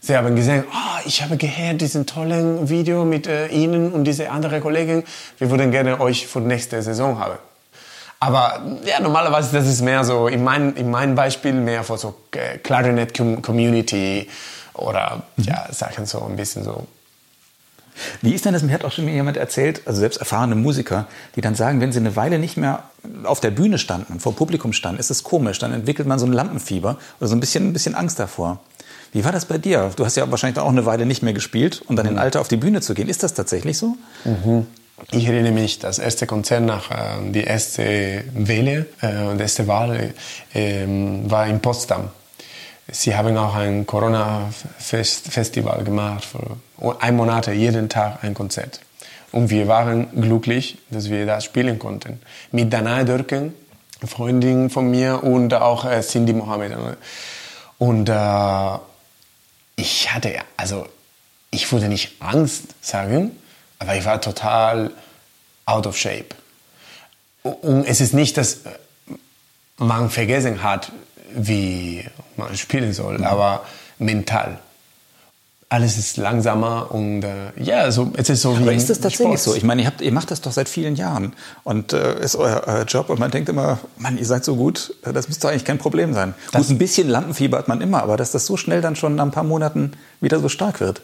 [0.00, 4.30] Sie haben gesagt, oh, ich habe gehört diesen tollen Video mit äh, Ihnen und diese
[4.30, 5.04] andere Kollegin.
[5.38, 7.38] Wir würden gerne euch für nächste Saison haben.
[8.18, 12.14] Aber ja, normalerweise das ist mehr so, in meinem in mein Beispiel mehr für so
[12.32, 14.28] äh, Clarinet Community
[14.74, 15.44] oder mhm.
[15.44, 16.86] ja, Sachen so ein bisschen so
[18.20, 18.62] wie ist denn das?
[18.62, 21.98] Mir hat auch schon jemand erzählt, also selbst erfahrene Musiker, die dann sagen, wenn sie
[21.98, 22.84] eine Weile nicht mehr
[23.24, 25.58] auf der Bühne standen, vor Publikum standen, ist es komisch.
[25.58, 28.60] Dann entwickelt man so ein Lampenfieber oder so ein bisschen, ein bisschen Angst davor.
[29.12, 29.90] Wie war das bei dir?
[29.96, 32.12] Du hast ja wahrscheinlich auch eine Weile nicht mehr gespielt und dann mhm.
[32.12, 33.08] in Alter auf die Bühne zu gehen.
[33.08, 33.96] Ist das tatsächlich so?
[34.24, 34.66] Mhm.
[35.10, 40.14] Ich erinnere mich, das erste Konzert nach äh, die erste Welle, äh, die erste Wahl
[40.54, 40.86] äh,
[41.24, 42.10] war in Potsdam.
[42.94, 46.58] Sie haben auch ein Corona-Festival gemacht, für
[47.00, 48.80] ein Monat, jeden Tag ein Konzert.
[49.32, 52.20] Und wir waren glücklich, dass wir das spielen konnten.
[52.50, 53.54] Mit Danae Dürken,
[54.06, 56.76] Freundin von mir, und auch äh, Cindy Mohammed.
[57.78, 58.78] Und äh,
[59.76, 60.86] ich hatte, also
[61.50, 63.30] ich würde nicht Angst sagen,
[63.78, 64.90] aber ich war total
[65.64, 66.34] out of shape.
[67.42, 68.58] Und es ist nicht, dass
[69.78, 70.92] man vergessen hat,
[71.36, 72.04] wie
[72.36, 73.24] man spielen soll, mhm.
[73.24, 73.64] aber
[73.98, 74.58] mental.
[75.68, 78.62] Alles ist langsamer und äh, ja, also es ist so wie.
[78.62, 79.40] Aber ist das tatsächlich Sport.
[79.40, 79.54] so?
[79.54, 81.32] Ich meine, ihr, habt, ihr macht das doch seit vielen Jahren
[81.64, 84.94] und äh, ist euer, euer, Job und man denkt immer, Mann, ihr seid so gut,
[85.02, 86.34] äh, das müsste eigentlich kein Problem sein.
[86.52, 89.14] Das gut, ein bisschen Lampenfieber hat man immer, aber dass das so schnell dann schon
[89.14, 91.00] nach ein paar Monaten wieder so stark wird,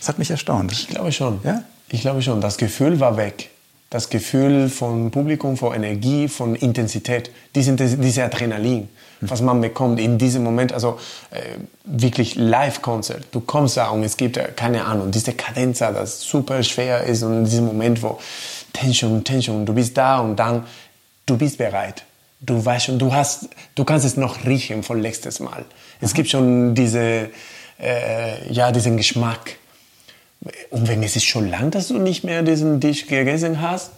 [0.00, 0.72] das hat mich erstaunt.
[0.72, 1.38] Ich glaube schon.
[1.44, 1.62] Ja?
[1.88, 2.40] Ich glaube schon.
[2.40, 3.50] Das Gefühl war weg.
[3.90, 8.88] Das Gefühl von Publikum, von Energie, von Intensität, diese, diese Adrenalin
[9.20, 10.98] was man bekommt in diesem Moment, also
[11.30, 11.40] äh,
[11.84, 13.26] wirklich Live-Konzert.
[13.32, 17.22] Du kommst da und es gibt, äh, keine Ahnung, diese Kadenz, das super schwer ist
[17.22, 18.18] und in diesem Moment, wo
[18.72, 20.64] Tension, Tension, du bist da und dann,
[21.26, 22.04] du bist bereit.
[22.40, 25.66] Du weißt schon, du hast, du kannst es noch riechen von letztes Mal.
[26.00, 27.28] Es gibt schon diese,
[27.78, 29.56] äh, ja, diesen Geschmack.
[30.70, 33.90] Und wenn es ist schon lang, dass du nicht mehr diesen Tisch gegessen hast,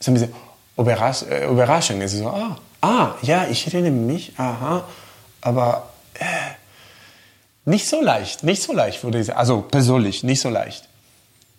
[0.00, 0.34] ist ein bisschen
[0.76, 2.00] Überrasch äh, Überraschung.
[2.02, 4.84] Es ist so, ah, ah, ja, ich erinnere mich, aha,
[5.40, 6.24] aber äh,
[7.68, 9.38] Nicht so leicht, nicht so leicht, würde ich sagen.
[9.40, 10.88] Also persönlich, nicht so leicht.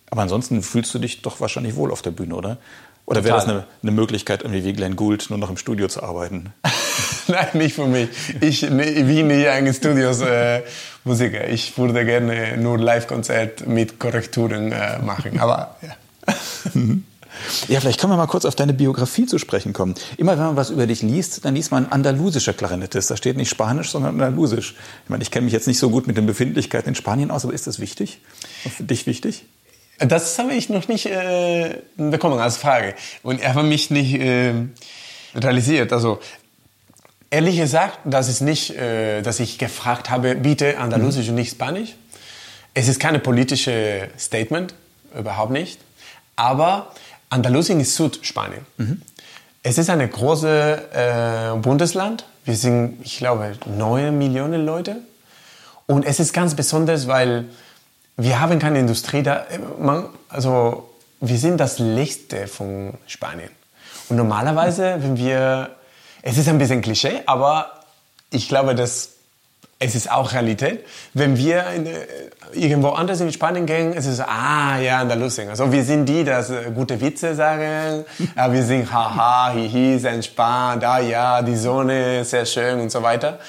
[0.10, 2.58] Aber ansonsten fühlst du dich doch wahrscheinlich wohl auf der Bühne, oder?
[3.06, 6.02] Oder wäre das eine, eine, Möglichkeit, irgendwie wie Glenn Gould nur noch im Studio zu
[6.04, 6.54] arbeiten?
[7.32, 8.10] Nein, nicht für mich.
[8.42, 10.62] Ich, bin nicht ein Studios äh,
[11.04, 11.48] Musiker.
[11.48, 15.40] Ich würde gerne nur Live-Konzert mit Korrekturen äh, machen.
[15.40, 16.34] Aber ja.
[17.68, 19.94] Ja, vielleicht können wir mal kurz auf deine Biografie zu sprechen kommen.
[20.18, 23.12] Immer wenn man was über dich liest, dann liest man andalusischer Klarinettist.
[23.12, 24.76] Da steht nicht Spanisch, sondern Andalusisch.
[25.04, 27.46] Ich meine, ich kenne mich jetzt nicht so gut mit den Befindlichkeiten in Spanien aus,
[27.46, 28.22] aber ist das wichtig?
[28.76, 29.46] Für dich wichtig?
[30.00, 32.96] Das habe ich noch nicht äh, bekommen als Frage.
[33.24, 34.54] Und er hat mich nicht äh,
[35.36, 35.94] realisiert.
[35.94, 36.20] Also
[37.30, 41.32] ehrlich gesagt, das ist nicht, äh, dass ich gefragt habe, bitte Andalusisch mhm.
[41.32, 41.96] und nicht Spanisch.
[42.74, 44.76] Es ist keine politische Statement,
[45.18, 45.80] überhaupt nicht.
[46.36, 46.92] Aber
[47.30, 48.66] Andalusien ist Südspanien.
[48.78, 49.02] Mhm.
[49.64, 52.26] Es ist ein großes äh, Bundesland.
[52.46, 54.98] Wir sind, ich glaube, neun Millionen Leute.
[55.88, 57.46] Und es ist ganz besonders, weil
[58.16, 59.46] wir haben keine Industrie da.
[59.80, 63.50] Man, also wir sind das Lichte von Spanien.
[64.10, 65.72] Und normalerweise, wenn wir,
[66.22, 67.72] es ist ein bisschen Klischee, aber
[68.32, 69.18] ich glaube, dass
[69.80, 70.86] es ist auch Realität.
[71.14, 71.92] Wenn wir in, äh,
[72.54, 75.50] irgendwo anders in Spanien gehen, es ist so, ah, ja, Andalusien.
[75.50, 78.04] Also wir sind die, die äh, gute Witze sagen,
[78.36, 83.04] ja, wir sind haha, hihi, sehr entspannt, ah ja, die Sonne, sehr schön und so
[83.04, 83.40] weiter.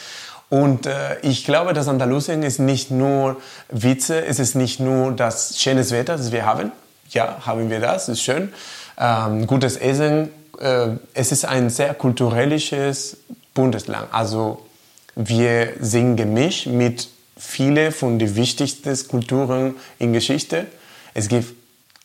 [0.50, 3.36] Und äh, ich glaube, dass Andalusien ist nicht nur
[3.70, 6.72] Witze, es ist nicht nur das schöne Wetter, das wir haben.
[7.10, 8.52] Ja, haben wir das, ist schön.
[8.98, 10.30] Ähm, gutes Essen.
[10.60, 13.16] Äh, es ist ein sehr kulturelles
[13.54, 14.08] Bundesland.
[14.12, 14.66] Also
[15.14, 20.66] wir sind gemischt mit vielen von den wichtigsten Kulturen in Geschichte.
[21.14, 21.54] Es gibt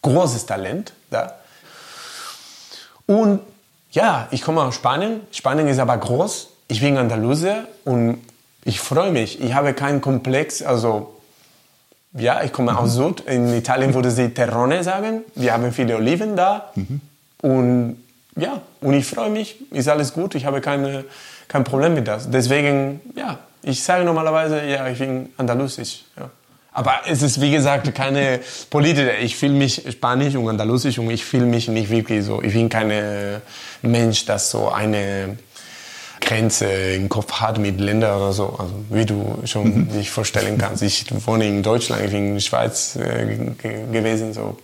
[0.02, 1.36] großes Talent da.
[3.06, 3.42] Und
[3.92, 5.22] ja, ich komme aus Spanien.
[5.32, 6.50] Spanien ist aber groß.
[6.68, 8.22] Ich bin Andalusier und
[8.66, 9.42] ich freue mich.
[9.42, 10.62] Ich habe keinen Komplex.
[10.62, 11.20] Also,
[12.14, 12.78] ja, ich komme mhm.
[12.78, 13.22] aus Süd.
[13.22, 15.22] In Italien würde sie Terrone sagen.
[15.36, 16.72] Wir haben viele Oliven da.
[16.76, 17.02] Mhm.
[17.42, 18.03] Und
[18.36, 19.58] ja, und ich freue mich.
[19.72, 20.36] Ist alles gut.
[20.36, 21.06] Ich habe keine,
[21.48, 22.30] kein Problem mit das.
[22.30, 26.06] Deswegen, ja, ich sage normalerweise, ja, ich bin andalusisch.
[26.18, 26.30] Ja.
[26.74, 28.40] Aber es ist, wie gesagt, keine
[28.72, 29.12] politische.
[29.22, 32.42] Ich fühle mich spanisch und andalusisch und ich fühle mich nicht wirklich so.
[32.42, 33.42] Ich bin kein
[33.84, 35.38] Mensch, das so eine
[36.20, 38.56] Grenze im Kopf hat mit Ländern oder so.
[38.58, 39.90] Also wie du schon mhm.
[39.90, 40.82] dich vorstellen kannst.
[40.82, 43.38] Ich wohne in Deutschland, ich bin in der Schweiz äh,
[43.92, 44.34] gewesen.
[44.34, 44.58] So.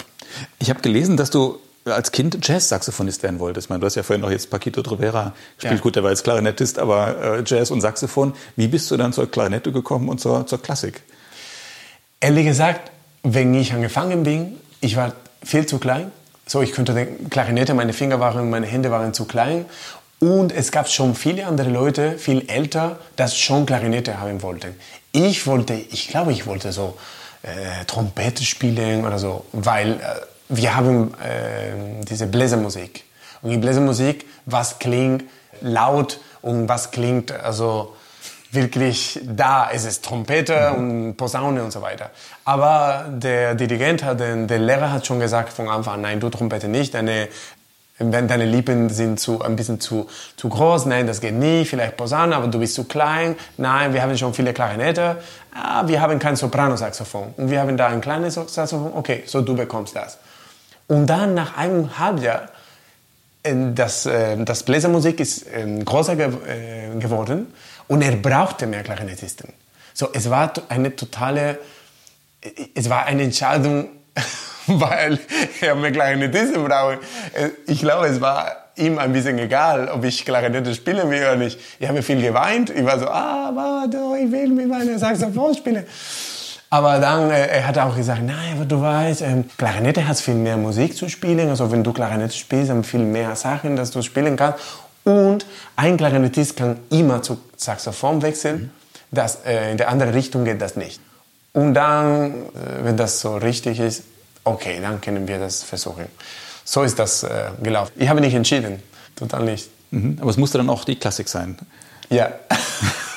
[0.57, 3.65] Ich habe gelesen, dass du als Kind Jazz-Saxophonist werden wolltest.
[3.65, 5.75] Ich meine, du hast ja vorhin noch jetzt Paquito Rivera gespielt.
[5.75, 5.81] Ja.
[5.81, 8.33] Gut, der war jetzt Klarinettist, aber äh, Jazz und Saxophon.
[8.55, 11.01] Wie bist du dann zur Klarinette gekommen und zur, zur Klassik?
[12.19, 12.91] Ehrlich gesagt,
[13.23, 16.11] wenn ich angefangen bin, ich war viel zu klein.
[16.45, 19.65] So, ich könnte die Klarinette, meine Finger waren, meine Hände waren zu klein.
[20.19, 24.75] Und es gab schon viele andere Leute, viel älter, das schon Klarinette haben wollten.
[25.11, 26.97] Ich wollte, ich glaube, ich wollte so
[27.41, 29.97] äh, Trompete spielen oder so, weil äh,
[30.49, 33.05] wir haben äh, diese Bläsermusik.
[33.41, 35.23] Und in Bläsermusik, was klingt
[35.61, 37.95] laut und was klingt also
[38.51, 39.69] wirklich da.
[39.71, 42.09] Es ist Trompete und Posaune und so weiter.
[42.45, 46.67] Aber der Dirigent hat, der Lehrer hat schon gesagt von Anfang an, nein, du Trompete
[46.67, 47.29] nicht, deine
[47.99, 50.07] wenn deine Lippen sind zu, ein bisschen zu,
[50.37, 54.01] zu groß, nein, das geht nicht, vielleicht Posaune, aber du bist zu klein, nein, wir
[54.01, 55.17] haben schon viele Klarinette,
[55.53, 59.53] ah, wir haben kein Soprano-Saxophon und wir haben da ein kleines Saxophon, okay, so du
[59.53, 60.17] bekommst das.
[60.89, 62.49] Und dann nach einem Halbjahr,
[63.43, 67.53] äh, das, äh, das Bläsermusik ist ähm, größer äh, geworden
[67.87, 69.53] und er brauchte mehr Klarinettisten.
[69.93, 71.59] So, es war eine totale,
[72.73, 73.89] es war eine Entscheidung,
[74.67, 75.19] weil
[75.61, 76.99] er mehr Klarinettisten brauche.
[77.67, 81.59] Ich glaube, es war ihm ein bisschen egal, ob ich Klarinette spielen will oder nicht.
[81.79, 82.71] Ich habe viel geweint.
[82.71, 85.85] Ich war so, ah, warte, ich will mit meiner Saxophon spielen.
[86.69, 90.35] Aber dann, äh, er hat auch gesagt, nein, aber du weißt, ähm, Klarinette hat viel
[90.35, 91.49] mehr Musik zu spielen.
[91.49, 94.59] Also wenn du Klarinette spielst, haben viel mehr Sachen, dass du spielen kannst.
[95.03, 98.71] Und ein Klarinettist kann immer zu Saxophon wechseln.
[99.11, 101.01] Das, äh, in der andere Richtung geht das nicht.
[101.53, 104.03] Und dann, äh, wenn das so richtig ist,
[104.43, 106.05] okay, dann können wir das versuchen.
[106.63, 107.93] So ist das äh, gelaufen.
[107.95, 108.83] Ich habe nicht entschieden,
[109.15, 109.69] total nicht.
[109.89, 111.57] Mhm, aber es musste dann auch die Klassik sein.
[112.09, 112.31] Ja.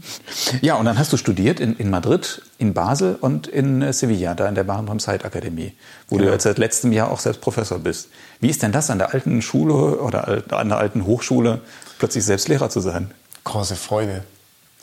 [0.60, 4.34] ja, und dann hast du studiert in, in Madrid, in Basel und in äh, Sevilla,
[4.34, 5.74] da in der Barenbam Zeit Akademie,
[6.08, 6.28] wo genau.
[6.28, 8.08] du jetzt seit letztem Jahr auch selbst Professor bist.
[8.40, 11.60] Wie ist denn das an der alten Schule oder an der alten Hochschule,
[11.98, 13.10] plötzlich selbst Lehrer zu sein?
[13.44, 14.24] Große Freude.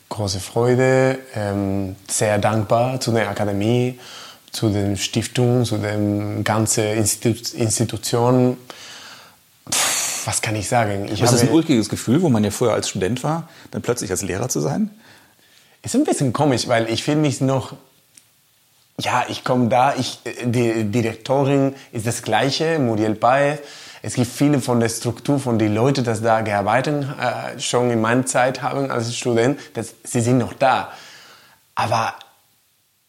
[0.10, 4.00] Große Freude, ähm, sehr dankbar zu der Akademie
[4.52, 8.58] zu den Stiftungen, zu den ganzen Institu Institutionen.
[10.26, 11.06] Was kann ich sagen?
[11.06, 14.12] Ich ist das ein ulkiges Gefühl, wo man ja vorher als Student war, dann plötzlich
[14.12, 14.92] als Lehrer zu sein?
[15.82, 17.74] ist ein bisschen komisch, weil ich fühle mich noch,
[19.00, 23.60] ja, ich komme da, ich, die Direktorin ist das Gleiche, Muriel Paez.
[24.02, 28.00] Es gibt viele von der Struktur von den Leuten, die da gearbeitet äh, schon in
[28.00, 30.92] meiner Zeit haben als Student, dass sie sind noch da.
[31.76, 32.14] Aber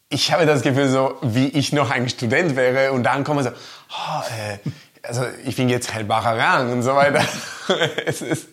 [0.09, 3.49] ich habe das Gefühl, so wie ich noch ein Student wäre und dann komme so,
[3.49, 4.57] oh, äh,
[5.03, 7.23] also ich bin jetzt Hellbacher Rang und so weiter.
[8.05, 8.47] es ist,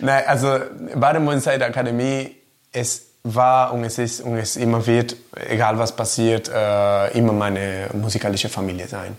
[0.00, 0.58] nein, also
[0.94, 2.36] Baden-Württemberg Akademie,
[2.72, 5.16] es war und es ist und es immer wird,
[5.48, 9.16] egal was passiert, äh, immer meine musikalische Familie sein.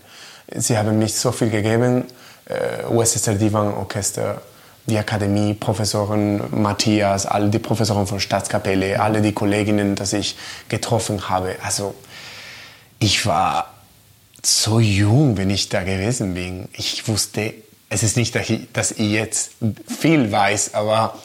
[0.56, 2.06] Sie haben mich so viel gegeben,
[2.46, 4.42] äh, USSR Divan Orchester,
[4.86, 10.38] die Akademie, Professoren Matthias, alle die Professoren von Staatskapelle, alle die Kolleginnen, die ich
[10.70, 11.58] getroffen habe.
[11.62, 11.94] Also
[13.00, 13.74] ich war
[14.48, 16.70] so jung, wenn ich da gewesen bin.
[16.74, 17.54] Ich wusste,
[17.90, 19.52] es ist nicht, dass ich jetzt
[19.88, 21.18] viel weiß, aber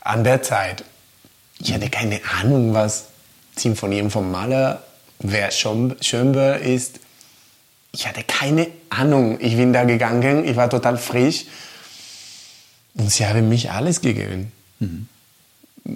[0.00, 0.84] an der Zeit
[1.60, 3.06] ich hatte keine Ahnung, was
[3.56, 4.82] Sinfonien vom Maler,
[5.18, 7.00] wer Schönberg ist.
[7.92, 9.38] Ich hatte keine Ahnung.
[9.40, 11.44] Ich bin da gegangen, ich war total frisch.
[12.94, 14.52] Und sie haben mich alles gegeben.
[14.78, 15.08] Mhm.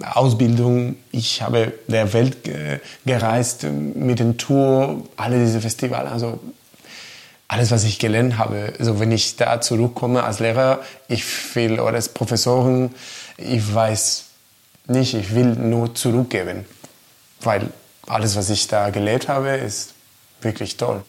[0.03, 2.39] Ausbildung, ich habe der Welt
[3.05, 6.41] gereist mit den Tour, alle diese Festivals, also
[7.49, 8.73] alles, was ich gelernt habe.
[8.79, 12.91] Also wenn ich da zurückkomme als Lehrer, ich will oder als Professorin,
[13.37, 14.25] ich weiß
[14.87, 16.65] nicht, ich will nur zurückgeben,
[17.41, 17.69] weil
[18.07, 19.95] alles, was ich da gelernt habe, ist
[20.41, 21.03] wirklich toll.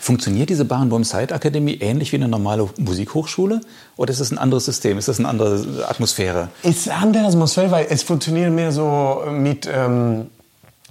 [0.00, 3.62] Funktioniert diese Barenboim Side Akademie ähnlich wie eine normale Musikhochschule
[3.96, 4.98] oder ist das ein anderes System?
[4.98, 6.48] Ist das eine andere Atmosphäre?
[6.62, 10.26] Es ist eine andere Atmosphäre, weil es funktioniert mehr so mit ähm,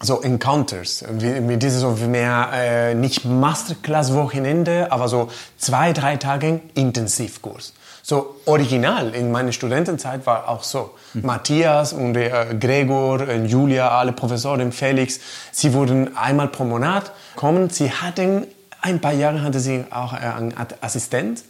[0.01, 6.61] so Encounters, mit diese so mehr äh, nicht Masterclass Wochenende, aber so zwei drei Tage
[6.73, 7.73] Intensivkurs.
[8.03, 10.91] So original in meiner Studentenzeit war auch so.
[11.13, 11.21] Mhm.
[11.25, 15.19] Matthias und äh, Gregor, äh, Julia, alle Professoren, Felix,
[15.51, 17.69] sie wurden einmal pro Monat kommen.
[17.69, 18.47] Sie hatten,
[18.81, 21.43] ein paar Jahre hatte sie auch äh, einen Assistent.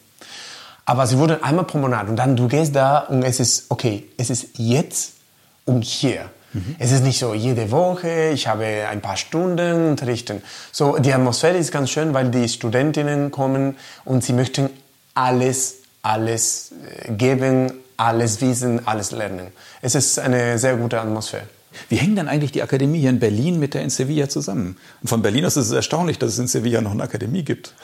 [0.85, 4.07] Aber sie wurden einmal pro Monat und dann du gehst da und es ist, okay,
[4.17, 5.13] es ist jetzt
[5.65, 6.29] und hier.
[6.53, 6.75] Mhm.
[6.79, 10.41] Es ist nicht so jede Woche, ich habe ein paar Stunden unterrichten.
[10.71, 14.69] So, die Atmosphäre ist ganz schön, weil die Studentinnen kommen und sie möchten
[15.13, 16.73] alles alles
[17.05, 19.47] äh, geben, alles wissen, alles lernen.
[19.81, 21.43] Es ist eine sehr gute Atmosphäre.
[21.89, 24.77] Wie hängt denn eigentlich die Akademie hier in Berlin mit der in Sevilla zusammen?
[25.01, 27.73] Und von Berlin aus ist es erstaunlich, dass es in Sevilla noch eine Akademie gibt.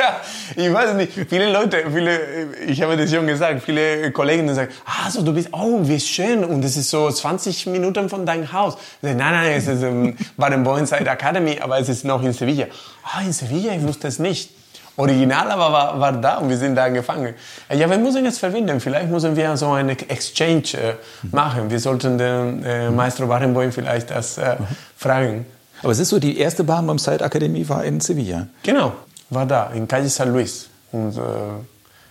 [0.00, 0.20] Ja,
[0.56, 1.12] ich weiß nicht.
[1.28, 2.18] Viele Leute, viele,
[2.66, 6.44] ich habe das schon gesagt, viele Kollegen sagen, ah, so du bist, oh, wie schön.
[6.44, 8.76] Und es ist so 20 Minuten von deinem Haus.
[9.00, 12.66] Sage, nein, nein, es ist im Baden-Bowen-Side Academy, aber es ist noch in Sevilla.
[13.04, 14.55] Ah, in Sevilla, ich wusste es nicht.
[14.96, 17.34] Original aber war, war da und wir sind da gefangen.
[17.70, 18.80] Ja, wir müssen jetzt verbinden.
[18.80, 20.94] Vielleicht müssen wir so eine Exchange äh,
[21.30, 21.70] machen.
[21.70, 24.56] Wir sollten den äh, Maestro Barenboim vielleicht das äh,
[24.96, 25.44] fragen.
[25.82, 28.46] Aber es ist so, die erste Barenboim Side Akademie war in Sevilla.
[28.62, 28.92] Genau,
[29.28, 30.68] war da, in Calle San Luis.
[30.92, 31.18] Und,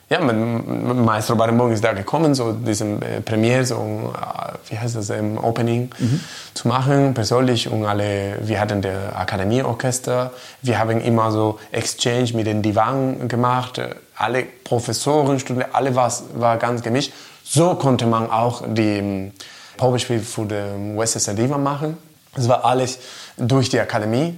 [0.10, 4.96] äh, ja, Maestro Barenboim ist da gekommen, so diesen äh, Premiere, so, äh, wie heißt
[4.96, 6.20] das, ähm, Opening mhm.
[6.54, 7.70] zu machen, persönlich.
[7.70, 10.32] Und alle, wir hatten der Akademieorchester,
[10.62, 13.82] wir haben immer so Exchange mit den Divan gemacht,
[14.16, 17.12] alle Professoren, Studenten, alle war, war ganz gemischt.
[17.44, 19.32] So konnte man auch die ähm,
[19.78, 21.98] Probespiel für den Western Divan machen.
[22.36, 23.00] Es war alles
[23.38, 24.36] durch die Akademie,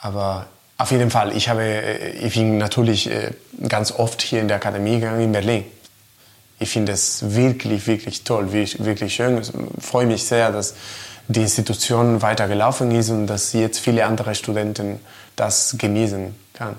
[0.00, 0.46] aber
[0.82, 1.34] auf jeden Fall.
[1.36, 3.30] Ich, habe, äh, ich bin natürlich äh,
[3.68, 5.64] ganz oft hier in der Akademie gegangen in Berlin.
[6.58, 9.40] Ich finde es wirklich, wirklich toll, wirklich schön.
[9.40, 10.74] Ich freue mich sehr, dass
[11.28, 15.00] die Institution weiter gelaufen ist und dass jetzt viele andere Studenten
[15.36, 16.76] das genießen kann.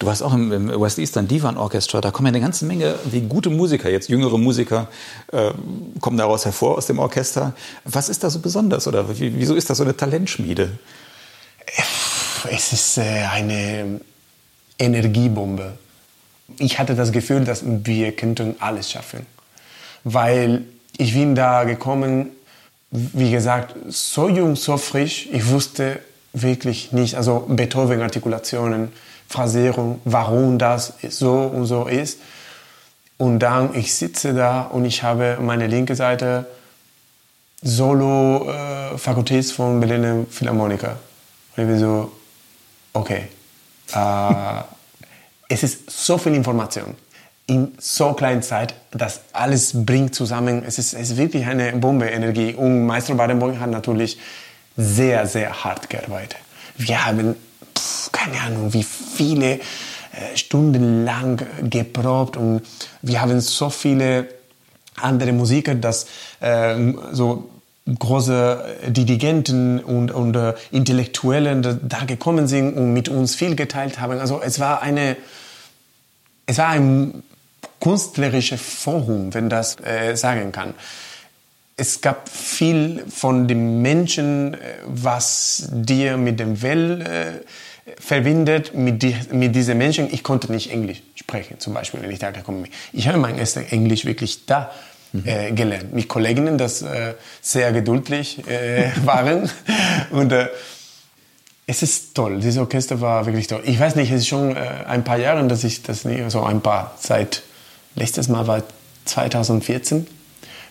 [0.00, 3.20] Du warst auch im, West Eastern Divan Orchestra, da kommen ja eine ganze Menge wie
[3.20, 4.88] gute Musiker, jetzt jüngere Musiker,
[5.32, 5.52] äh,
[6.00, 7.54] kommen daraus hervor aus dem Orchester.
[7.84, 10.72] Was ist da so besonders oder wieso ist das so eine Talentschmiede?
[12.46, 14.00] Es ist äh, eine
[14.78, 15.78] Energiebombe.
[16.58, 19.26] Ich hatte das Gefühl, dass wir könnten alles schaffen,
[20.04, 20.64] weil
[20.96, 22.30] ich bin da gekommen,
[22.90, 25.28] wie gesagt, so jung, so frisch.
[25.32, 26.00] Ich wusste
[26.32, 28.92] wirklich nicht, also Beethoven-Artikulationen,
[29.28, 32.18] Phrasierung, warum das so und so ist.
[33.16, 36.46] Und dann, ich sitze da und ich habe meine linke Seite
[37.62, 40.98] Solo-Fakultät äh, von Berliner Philharmoniker.
[41.56, 42.10] Und ich so,
[42.92, 43.28] okay,
[43.92, 44.62] äh,
[45.48, 46.94] es ist so viel Information
[47.50, 50.62] in so kleiner Zeit, das alles bringt zusammen.
[50.64, 52.54] Es ist, es ist wirklich eine Bombe Energie.
[52.54, 54.18] Und Maestro Badenboim hat natürlich
[54.76, 56.38] sehr, sehr hart gearbeitet.
[56.76, 57.34] Wir haben,
[57.76, 59.60] pff, keine Ahnung, wie viele äh,
[60.36, 62.62] Stunden lang geprobt und
[63.02, 64.28] wir haben so viele
[64.94, 66.06] andere Musiker, dass
[66.40, 66.76] äh,
[67.10, 67.49] so
[67.98, 74.18] große Dirigenten und, und äh, Intellektuellen da gekommen sind und mit uns viel geteilt haben.
[74.18, 75.16] Also es war eine,
[76.46, 77.22] es war ein
[77.80, 80.74] künstlerisches Forum, wenn das äh, sagen kann.
[81.76, 89.02] Es gab viel von den Menschen, äh, was dir mit dem Well äh, verbindet, mit,
[89.02, 90.12] die, mit diesen Menschen.
[90.12, 92.72] Ich konnte nicht Englisch sprechen, zum Beispiel, wenn ich da gekommen bin.
[92.92, 94.70] Ich habe mein erstes Englisch wirklich da
[95.24, 95.92] äh, gelernt.
[95.92, 99.50] Mit Kolleginnen, das äh, sehr geduldig äh, waren.
[100.10, 100.48] Und äh,
[101.66, 102.38] es ist toll.
[102.38, 103.62] Dieses Orchester war wirklich toll.
[103.64, 106.42] Ich weiß nicht, es ist schon äh, ein paar Jahre, dass ich das nicht, so
[106.42, 107.42] ein paar, seit
[107.96, 108.62] letztes Mal war
[109.06, 110.06] 2014,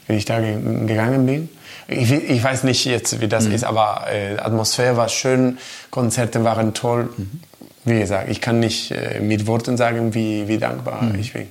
[0.08, 1.50] wenn ich da gegangen bin.
[1.88, 3.56] Ich, ich, weiß nicht jetzt, wie das mhm.
[3.56, 5.58] ist, aber äh, Atmosphäre war schön,
[5.90, 7.10] Konzerte waren toll.
[7.18, 7.40] Mhm.
[7.86, 11.20] Wie gesagt, ich kann nicht mit Worten sagen, wie, wie dankbar mhm.
[11.20, 11.48] ich bin.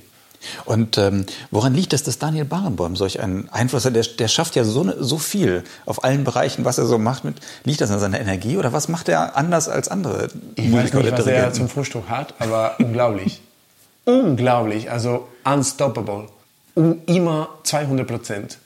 [0.65, 3.95] Und ähm, woran liegt es, dass Daniel Barenboim solch einen Einfluss hat?
[3.95, 7.25] Der, der schafft ja so, so viel auf allen Bereichen, was er so macht.
[7.25, 10.93] Mit, liegt das an seiner Energie oder was macht er anders als andere Ich weiß
[10.93, 13.41] nicht, was er zum Frühstück hat, aber unglaublich.
[14.05, 16.29] unglaublich, also unstoppable.
[16.75, 18.59] Um immer 200 Prozent.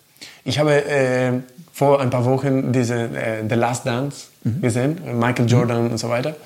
[0.44, 1.32] Ich habe äh,
[1.72, 4.60] vor ein paar Wochen diese äh, The Last Dance mhm.
[4.60, 5.90] gesehen, Michael Jordan mhm.
[5.92, 6.36] und so weiter.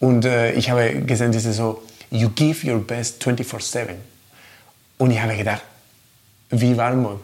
[0.00, 3.88] Und äh, ich habe gesehen, diese so, you give your best 24-7.
[4.98, 5.62] Und ich habe gedacht,
[6.50, 7.20] wie war man?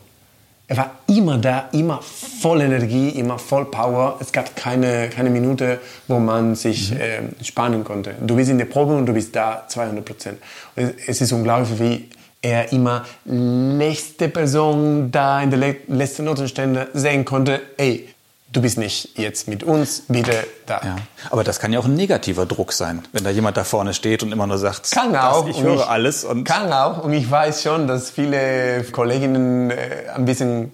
[0.66, 4.16] Er war immer da, immer voll Energie, immer voll Power.
[4.20, 7.00] Es gab keine, keine Minute, wo man sich mhm.
[7.00, 8.14] äh, spannen konnte.
[8.20, 10.38] Du bist in der Probe und du bist da 200 Prozent.
[10.74, 12.08] Es ist unglaublich, wie
[12.40, 18.13] er immer letzte Person da in der letzten Notenstände sehen konnte, ey,
[18.54, 20.80] du bist nicht jetzt mit uns, bitte da.
[20.82, 20.96] Ja.
[21.30, 24.22] Aber das kann ja auch ein negativer Druck sein, wenn da jemand da vorne steht
[24.22, 26.24] und immer nur sagt, kann auch, ich höre ich, alles.
[26.24, 27.04] Und kann auch.
[27.04, 30.72] Und ich weiß schon, dass viele Kolleginnen äh, ein bisschen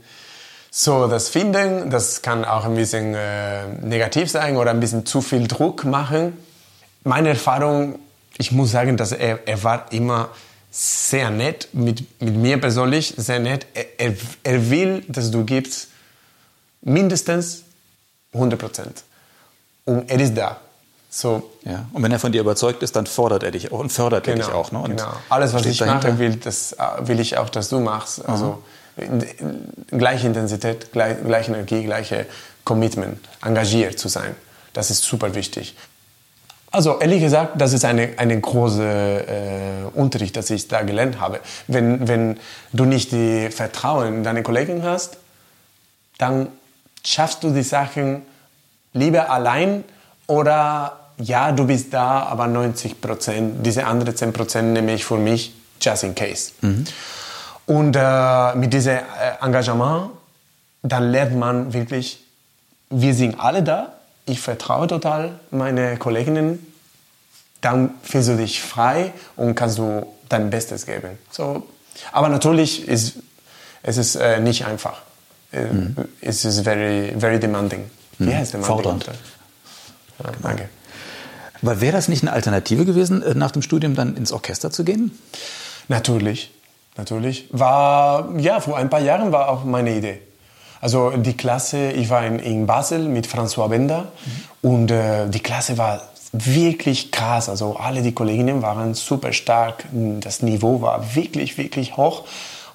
[0.70, 1.90] so das finden.
[1.90, 6.36] Das kann auch ein bisschen äh, negativ sein oder ein bisschen zu viel Druck machen.
[7.02, 7.98] Meine Erfahrung,
[8.36, 10.28] ich muss sagen, dass er, er war immer
[10.70, 13.66] sehr nett, mit, mit mir persönlich sehr nett.
[13.74, 14.14] Er, er,
[14.44, 15.88] er will, dass du gibst
[16.82, 17.64] mindestens
[18.32, 19.02] 100 Prozent.
[19.84, 20.58] Und er ist da.
[21.08, 21.50] So.
[21.64, 21.86] Ja.
[21.92, 24.34] Und wenn er von dir überzeugt ist, dann fordert er dich auch und fördert genau,
[24.34, 24.72] er dich genau, auch.
[24.72, 24.78] Ne?
[24.78, 25.12] Und genau.
[25.28, 26.08] Alles, was ich dahinter.
[26.08, 28.26] mache, will, das will ich auch, dass du machst.
[28.28, 28.62] Also
[29.90, 32.26] gleiche Intensität, gleich, gleiche Energie, gleiche
[32.64, 34.36] Commitment, engagiert zu sein.
[34.72, 35.74] Das ist super wichtig.
[36.72, 41.40] Also ehrlich gesagt, das ist eine, eine große äh, Unterricht, das ich da gelernt habe.
[41.66, 42.38] Wenn, wenn
[42.72, 45.16] du nicht die Vertrauen in deine Kollegen hast,
[46.18, 46.48] dann
[47.04, 48.22] schaffst du die Sachen
[48.92, 49.84] lieber allein
[50.26, 55.18] oder ja, du bist da, aber 90 Prozent, diese anderen 10 Prozent nehme ich für
[55.18, 56.52] mich just in case.
[56.60, 56.84] Mhm.
[57.66, 60.10] Und äh, mit diesem äh, Engagement,
[60.82, 62.24] dann lernt man wirklich,
[62.88, 63.92] wir sind alle da,
[64.26, 66.66] ich vertraue total meine Kolleginnen,
[67.60, 71.18] dann fühlst du dich frei und kannst du dein Bestes geben.
[71.30, 71.68] So,
[72.12, 73.18] aber natürlich ist
[73.82, 75.00] es ist, äh, nicht einfach
[75.52, 75.96] mhm.
[76.20, 77.90] it is very, very demanding.
[78.18, 78.26] Mhm.
[78.26, 78.76] Wie heißt demanding?
[78.76, 79.06] Fordernd.
[80.22, 80.68] Ja, danke.
[81.62, 84.84] Aber wäre das nicht eine Alternative gewesen, äh, nach dem Studium dann ins Orchester zu
[84.84, 85.18] gehen?
[85.88, 86.52] Natürlich,
[86.96, 87.48] natürlich.
[87.50, 90.20] War, ja, vor ein paar Jahren war auch meine Idee.
[90.80, 94.12] Also die Klasse, ich war in, in Basel mit François Bender
[94.62, 94.70] mhm.
[94.70, 96.00] und äh, die Klasse war
[96.32, 97.48] wirklich krass.
[97.48, 99.84] Also alle die Kolleginnen waren super stark.
[99.92, 102.24] Das Niveau war wirklich, wirklich hoch.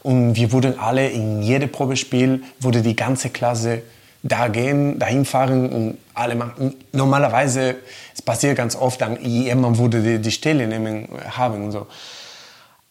[0.06, 3.82] Und wir wurden alle in jedem Probespiel, wurde die ganze Klasse
[4.22, 6.76] da gehen, dahin fahren und alle machen.
[6.92, 7.78] Normalerweise,
[8.14, 11.88] es passiert ganz oft, dann jemand würde die, die Stelle nehmen haben und so.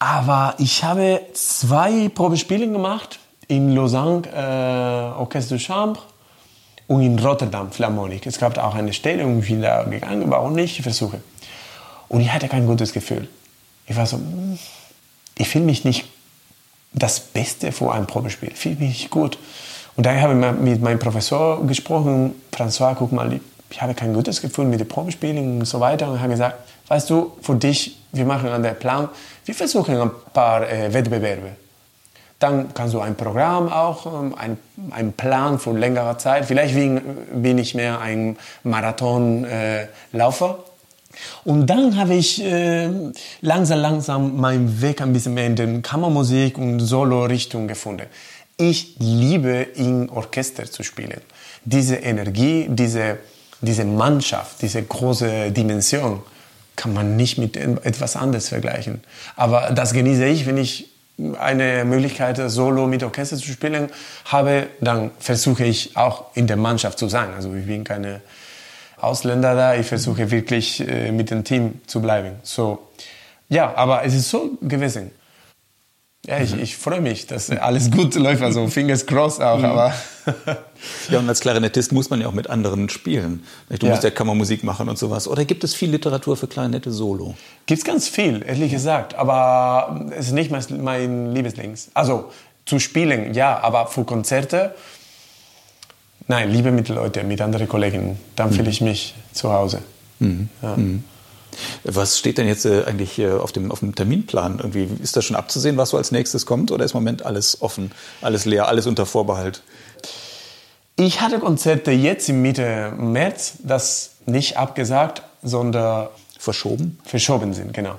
[0.00, 6.02] Aber ich habe zwei Probespiele gemacht in Lausanne äh, Orchestre de Chambre
[6.88, 8.26] und in Rotterdam Philharmonik.
[8.26, 11.20] Es gab auch eine Stelle und ich bin da gegangen, war auch nicht Versuche.
[12.08, 13.28] Und ich hatte kein gutes Gefühl.
[13.86, 14.58] Ich war so, hm,
[15.38, 16.06] ich fühle mich nicht
[16.95, 18.53] das Beste vor einem Probespiel.
[18.55, 19.38] Fühle mich gut.
[19.97, 23.40] Und daher habe ich mit meinem Professor gesprochen, François, guck mal,
[23.70, 26.09] ich habe kein gutes Gefühl mit den Probespielen und so weiter.
[26.11, 26.57] Und hat gesagt,
[26.88, 29.09] weißt du, für dich, wir machen an der Plan,
[29.45, 31.51] wir versuchen ein paar äh, Wettbewerbe.
[32.38, 34.59] Dann kannst du ein Programm auch, ähm, ein,
[34.90, 36.45] ein Plan für längere Zeit.
[36.47, 37.01] Vielleicht bin,
[37.32, 39.49] bin ich mehr ein Marathonläufer.
[40.12, 40.73] Äh,
[41.44, 42.88] und dann habe ich äh,
[43.40, 48.06] langsam, langsam meinen Weg ein bisschen mehr in den Kammermusik und Solo-Richtung gefunden.
[48.56, 51.20] Ich liebe in Orchester zu spielen.
[51.64, 53.18] Diese Energie, diese,
[53.60, 56.22] diese Mannschaft, diese große Dimension
[56.76, 59.00] kann man nicht mit etwas anderes vergleichen.
[59.36, 60.88] Aber das genieße ich, wenn ich
[61.38, 63.88] eine Möglichkeit, Solo mit Orchester zu spielen
[64.24, 67.32] habe, dann versuche ich auch in der Mannschaft zu sein.
[67.34, 68.20] Also ich bin keine
[69.05, 72.36] Ausländer da, ich versuche wirklich äh, mit dem Team zu bleiben.
[72.42, 72.88] So,
[73.48, 75.11] ja, aber es ist so gewesen.
[76.26, 79.64] Ja, ich, ich freue mich, dass alles gut läuft, also fingers crossed auch, mhm.
[79.66, 79.92] aber...
[81.11, 83.44] ja, und als Klarinettist muss man ja auch mit anderen spielen.
[83.68, 83.92] Du ja.
[83.92, 85.28] musst ja Kammermusik machen und sowas.
[85.28, 87.34] Oder gibt es viel Literatur für Klarinette solo?
[87.66, 91.90] Gibt es ganz viel, ehrlich gesagt, aber es ist nicht mein, mein Lieblings.
[91.92, 92.30] Also
[92.64, 94.74] zu spielen, ja, aber für Konzerte,
[96.28, 98.18] nein, lieber mit Leuten, mit anderen Kollegen.
[98.36, 98.54] Dann mhm.
[98.54, 99.80] fühle ich mich zu Hause.
[100.18, 100.48] Mhm.
[100.62, 100.76] Ja.
[100.76, 101.04] Mhm.
[101.84, 104.58] Was steht denn jetzt äh, eigentlich äh, auf, dem, auf dem Terminplan?
[104.58, 106.72] Irgendwie ist das schon abzusehen, was so als nächstes kommt?
[106.72, 109.62] Oder ist im Moment alles offen, alles leer, alles unter Vorbehalt?
[110.96, 116.08] Ich hatte Konzerte jetzt im Mitte März, das nicht abgesagt, sondern
[116.38, 116.98] verschoben.
[117.04, 117.96] Verschoben sind, genau.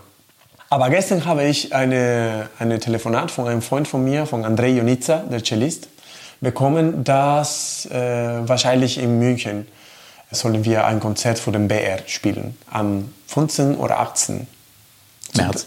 [0.70, 5.18] Aber gestern habe ich eine, eine Telefonat von einem Freund von mir, von Andrei Jonitza,
[5.18, 5.88] der Cellist,
[6.46, 9.68] bekommen, dass äh, wahrscheinlich in München
[10.30, 12.56] sollen wir ein Konzert für den BR spielen.
[12.70, 14.48] Am 15 oder 18.
[15.36, 15.66] März.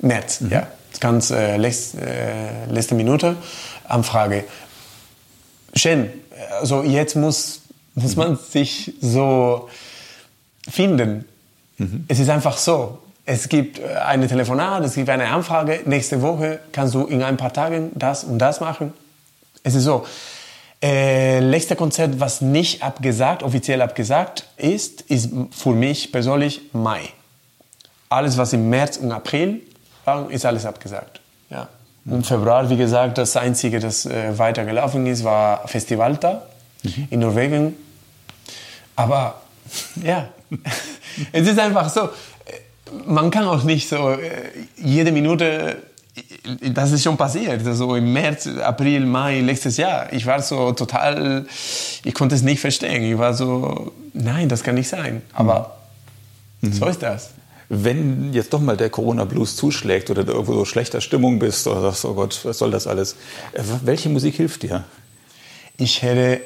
[0.00, 0.50] März, mhm.
[0.50, 0.66] ja.
[1.00, 3.36] Ganz äh, letzte, äh, letzte Minute
[3.84, 4.44] Anfrage.
[5.74, 6.10] Schön.
[6.60, 7.62] Also jetzt muss,
[7.94, 9.68] muss man sich so
[10.68, 11.24] finden.
[11.78, 12.04] Mhm.
[12.08, 12.98] Es ist einfach so.
[13.24, 15.80] Es gibt eine Telefonat, es gibt eine Anfrage.
[15.86, 18.92] Nächste Woche kannst du in ein paar Tagen das und das machen.
[19.68, 20.06] Es ist so.
[20.80, 27.00] Äh, letzte Konzert, was nicht abgesagt, offiziell abgesagt ist, ist für mich persönlich Mai.
[28.08, 29.60] Alles, was im März und April
[30.04, 31.20] war, ist alles abgesagt.
[31.50, 31.68] Ja.
[32.06, 36.46] Im Februar, wie gesagt, das Einzige, das äh, weitergelaufen ist, war Festivalta
[36.82, 37.08] mhm.
[37.10, 37.76] in Norwegen.
[38.96, 39.42] Aber
[40.02, 40.28] ja,
[41.32, 42.08] es ist einfach so,
[43.04, 44.20] man kann auch nicht so äh,
[44.76, 45.82] jede Minute
[46.72, 50.12] das ist schon passiert, so im März, April, Mai letztes Jahr.
[50.12, 51.46] Ich war so total,
[52.04, 53.02] ich konnte es nicht verstehen.
[53.04, 55.22] Ich war so, nein, das kann nicht sein.
[55.32, 55.78] Aber
[56.60, 56.72] mhm.
[56.72, 57.30] so ist das.
[57.68, 61.82] Wenn jetzt doch mal der Corona-Blues zuschlägt oder du irgendwo so schlechter Stimmung bist oder
[61.82, 63.16] sagst, oh Gott, was soll das alles?
[63.52, 64.84] Äh, welche Musik hilft dir?
[65.76, 66.40] Ich hätte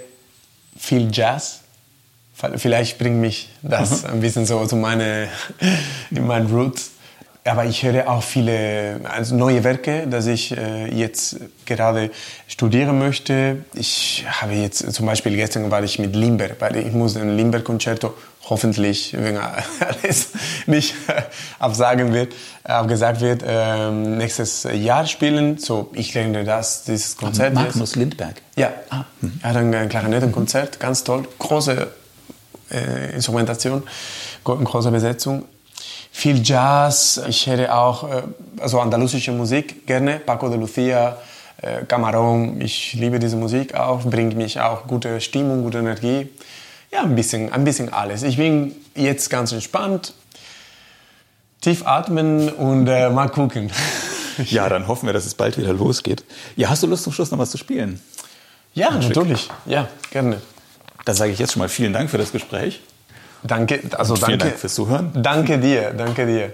[0.77, 1.61] viel Jazz.
[2.57, 4.11] Vielleicht bringt mich das mhm.
[4.11, 5.29] ein bisschen so zu meine,
[6.11, 6.91] in meinen Roots.
[7.45, 12.11] Aber ich höre auch viele also neue Werke, dass ich äh, jetzt gerade
[12.47, 13.65] studieren möchte.
[13.75, 18.15] Ich habe jetzt zum Beispiel gestern war ich mit Limber, weil ich muss ein Limber-Konzerto
[18.49, 19.37] hoffentlich, wenn
[19.81, 20.31] alles
[20.67, 20.95] nicht
[21.59, 22.33] absagen wird,
[22.63, 25.59] abgesagt wird, äh, nächstes Jahr spielen.
[25.59, 27.55] So, ich lerne das, dieses Konzert.
[27.55, 28.37] Magnus Lindberg.
[28.55, 29.05] Ja, ah.
[29.21, 29.41] mhm.
[29.43, 31.89] er hat ein Klarinettenkonzert, ganz toll, große
[32.71, 33.83] äh, Instrumentation,
[34.45, 35.45] große Besetzung
[36.13, 37.21] viel Jazz.
[37.27, 38.23] Ich höre auch äh,
[38.61, 40.21] also andalusische Musik gerne.
[40.21, 41.17] Paco de Lucia,
[41.61, 42.61] äh, Camarón.
[42.61, 44.05] Ich liebe diese Musik auch.
[44.05, 46.29] Bringt mich auch gute Stimmung, gute Energie.
[46.93, 48.23] Ja, ein bisschen, ein bisschen alles.
[48.23, 50.13] Ich bin jetzt ganz entspannt.
[51.63, 53.71] Tief atmen und äh, mal gucken.
[54.47, 56.25] ja, dann hoffen wir, dass es bald wieder losgeht.
[56.57, 58.01] Ja, hast du Lust zum Schluss noch was zu spielen?
[58.75, 59.49] Ja, natürlich.
[59.65, 60.43] Ja, gerne.
[61.05, 62.81] Dann sage ich jetzt schon mal vielen Dank für das Gespräch.
[63.43, 64.45] Danke, also Vielen danke.
[64.47, 65.11] Dank fürs Zuhören.
[65.15, 66.53] Danke dir, danke dir.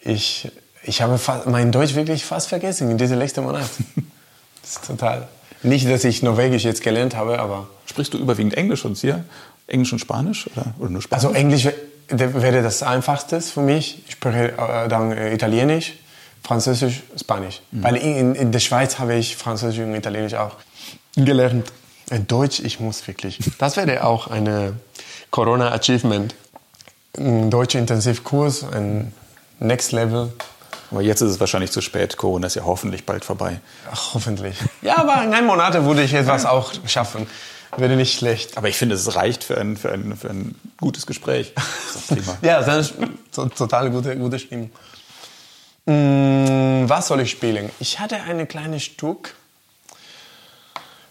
[0.00, 0.50] Ich,
[0.82, 3.68] ich habe mein Deutsch wirklich fast vergessen in diesem letzten Monat.
[4.62, 5.28] Das ist total.
[5.62, 7.68] Nicht, dass ich Norwegisch jetzt gelernt habe, aber.
[7.86, 9.24] Sprichst du überwiegend Englisch und hier?
[9.68, 10.48] Englisch und Spanisch?
[10.48, 11.24] Oder, oder nur Spanisch?
[11.24, 11.68] Also Englisch
[12.08, 14.02] wäre das einfachste für mich.
[14.06, 15.94] Ich spreche äh, dann äh, Italienisch,
[16.42, 17.62] Französisch, Spanisch.
[17.70, 17.82] Mhm.
[17.84, 20.56] Weil in, in der Schweiz habe ich Französisch und Italienisch auch
[21.14, 21.72] gelernt.
[22.28, 23.38] Deutsch, ich muss wirklich.
[23.58, 24.74] Das wäre auch eine
[25.30, 26.34] Corona Achievement.
[27.18, 29.12] Ein deutscher Intensivkurs, ein
[29.58, 30.32] Next Level.
[30.90, 32.16] Aber jetzt ist es wahrscheinlich zu spät.
[32.16, 33.60] Corona ist ja hoffentlich bald vorbei.
[33.90, 34.56] Ach, hoffentlich.
[34.82, 37.26] Ja, aber in einem Monat würde ich etwas auch schaffen.
[37.76, 38.56] Wäre nicht schlecht.
[38.56, 41.52] Aber ich finde, es reicht für ein, für ein, für ein gutes Gespräch.
[42.08, 42.94] Das ja, das ist
[43.56, 44.70] total gute, gute Stimmung.
[45.86, 47.70] Mm, was soll ich spielen?
[47.80, 49.34] Ich hatte ein kleines Stück,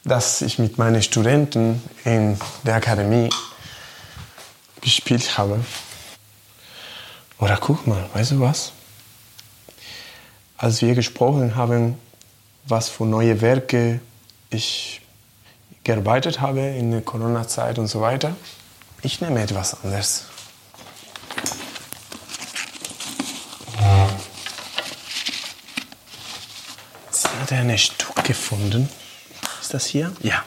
[0.04, 3.30] das ich mit meinen Studenten in der Akademie
[4.86, 5.66] gespielt habe.
[7.40, 8.72] Oder guck mal, weißt du was?
[10.58, 11.98] Als wir gesprochen haben,
[12.66, 14.00] was für neue Werke
[14.52, 15.02] ich
[15.84, 18.36] gearbeitet habe in der Corona-Zeit und so weiter,
[19.02, 20.26] ich nehme etwas anderes.
[27.08, 28.88] Jetzt hat er ein Stück gefunden.
[29.62, 30.14] Ist das hier?
[30.22, 30.44] Ja.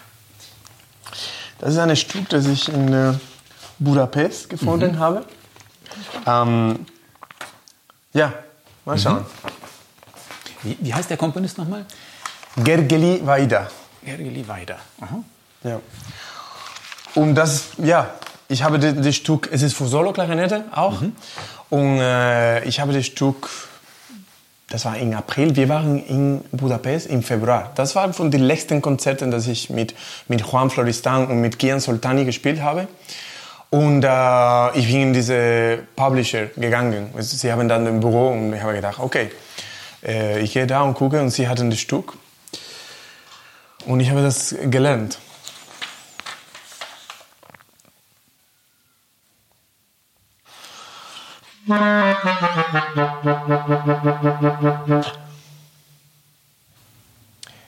[1.59, 3.14] Das ist ein Stück, das ich in äh,
[3.79, 4.99] Budapest gefunden mhm.
[4.99, 5.24] habe.
[6.26, 6.87] Ähm,
[8.12, 8.33] ja,
[8.85, 9.01] mal mhm.
[9.01, 9.26] schauen.
[10.62, 11.85] Wie, wie heißt der Komponist nochmal?
[12.57, 13.68] Gergely Vaida.
[14.05, 14.76] Gergely Vaida.
[15.01, 15.22] Aha.
[15.64, 15.81] Ja.
[17.14, 18.14] Und das, ja,
[18.49, 21.01] ich habe das, das Stück, es ist für Solo-Klarinette auch.
[21.01, 21.12] Mhm.
[21.70, 23.49] Und äh, ich habe das Stück,
[24.70, 27.72] das war im April, wir waren in Budapest im Februar.
[27.74, 29.95] Das war von den letzten Konzerten, dass ich mit,
[30.29, 32.89] mit Juan Floristan und mit Kian Soltani gespielt habe.
[33.71, 37.11] Und äh, ich bin in diese Publisher gegangen.
[37.19, 39.31] Sie haben dann ein Büro und ich habe gedacht, okay,
[40.03, 42.14] äh, ich gehe da und gucke und sie hatten das Stück.
[43.85, 45.19] Und ich habe das gelernt.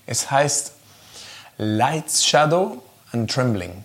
[0.06, 0.72] Es heißt
[1.58, 2.82] Lights, Shadow
[3.12, 3.84] and Trembling.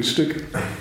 [0.00, 0.77] Oh,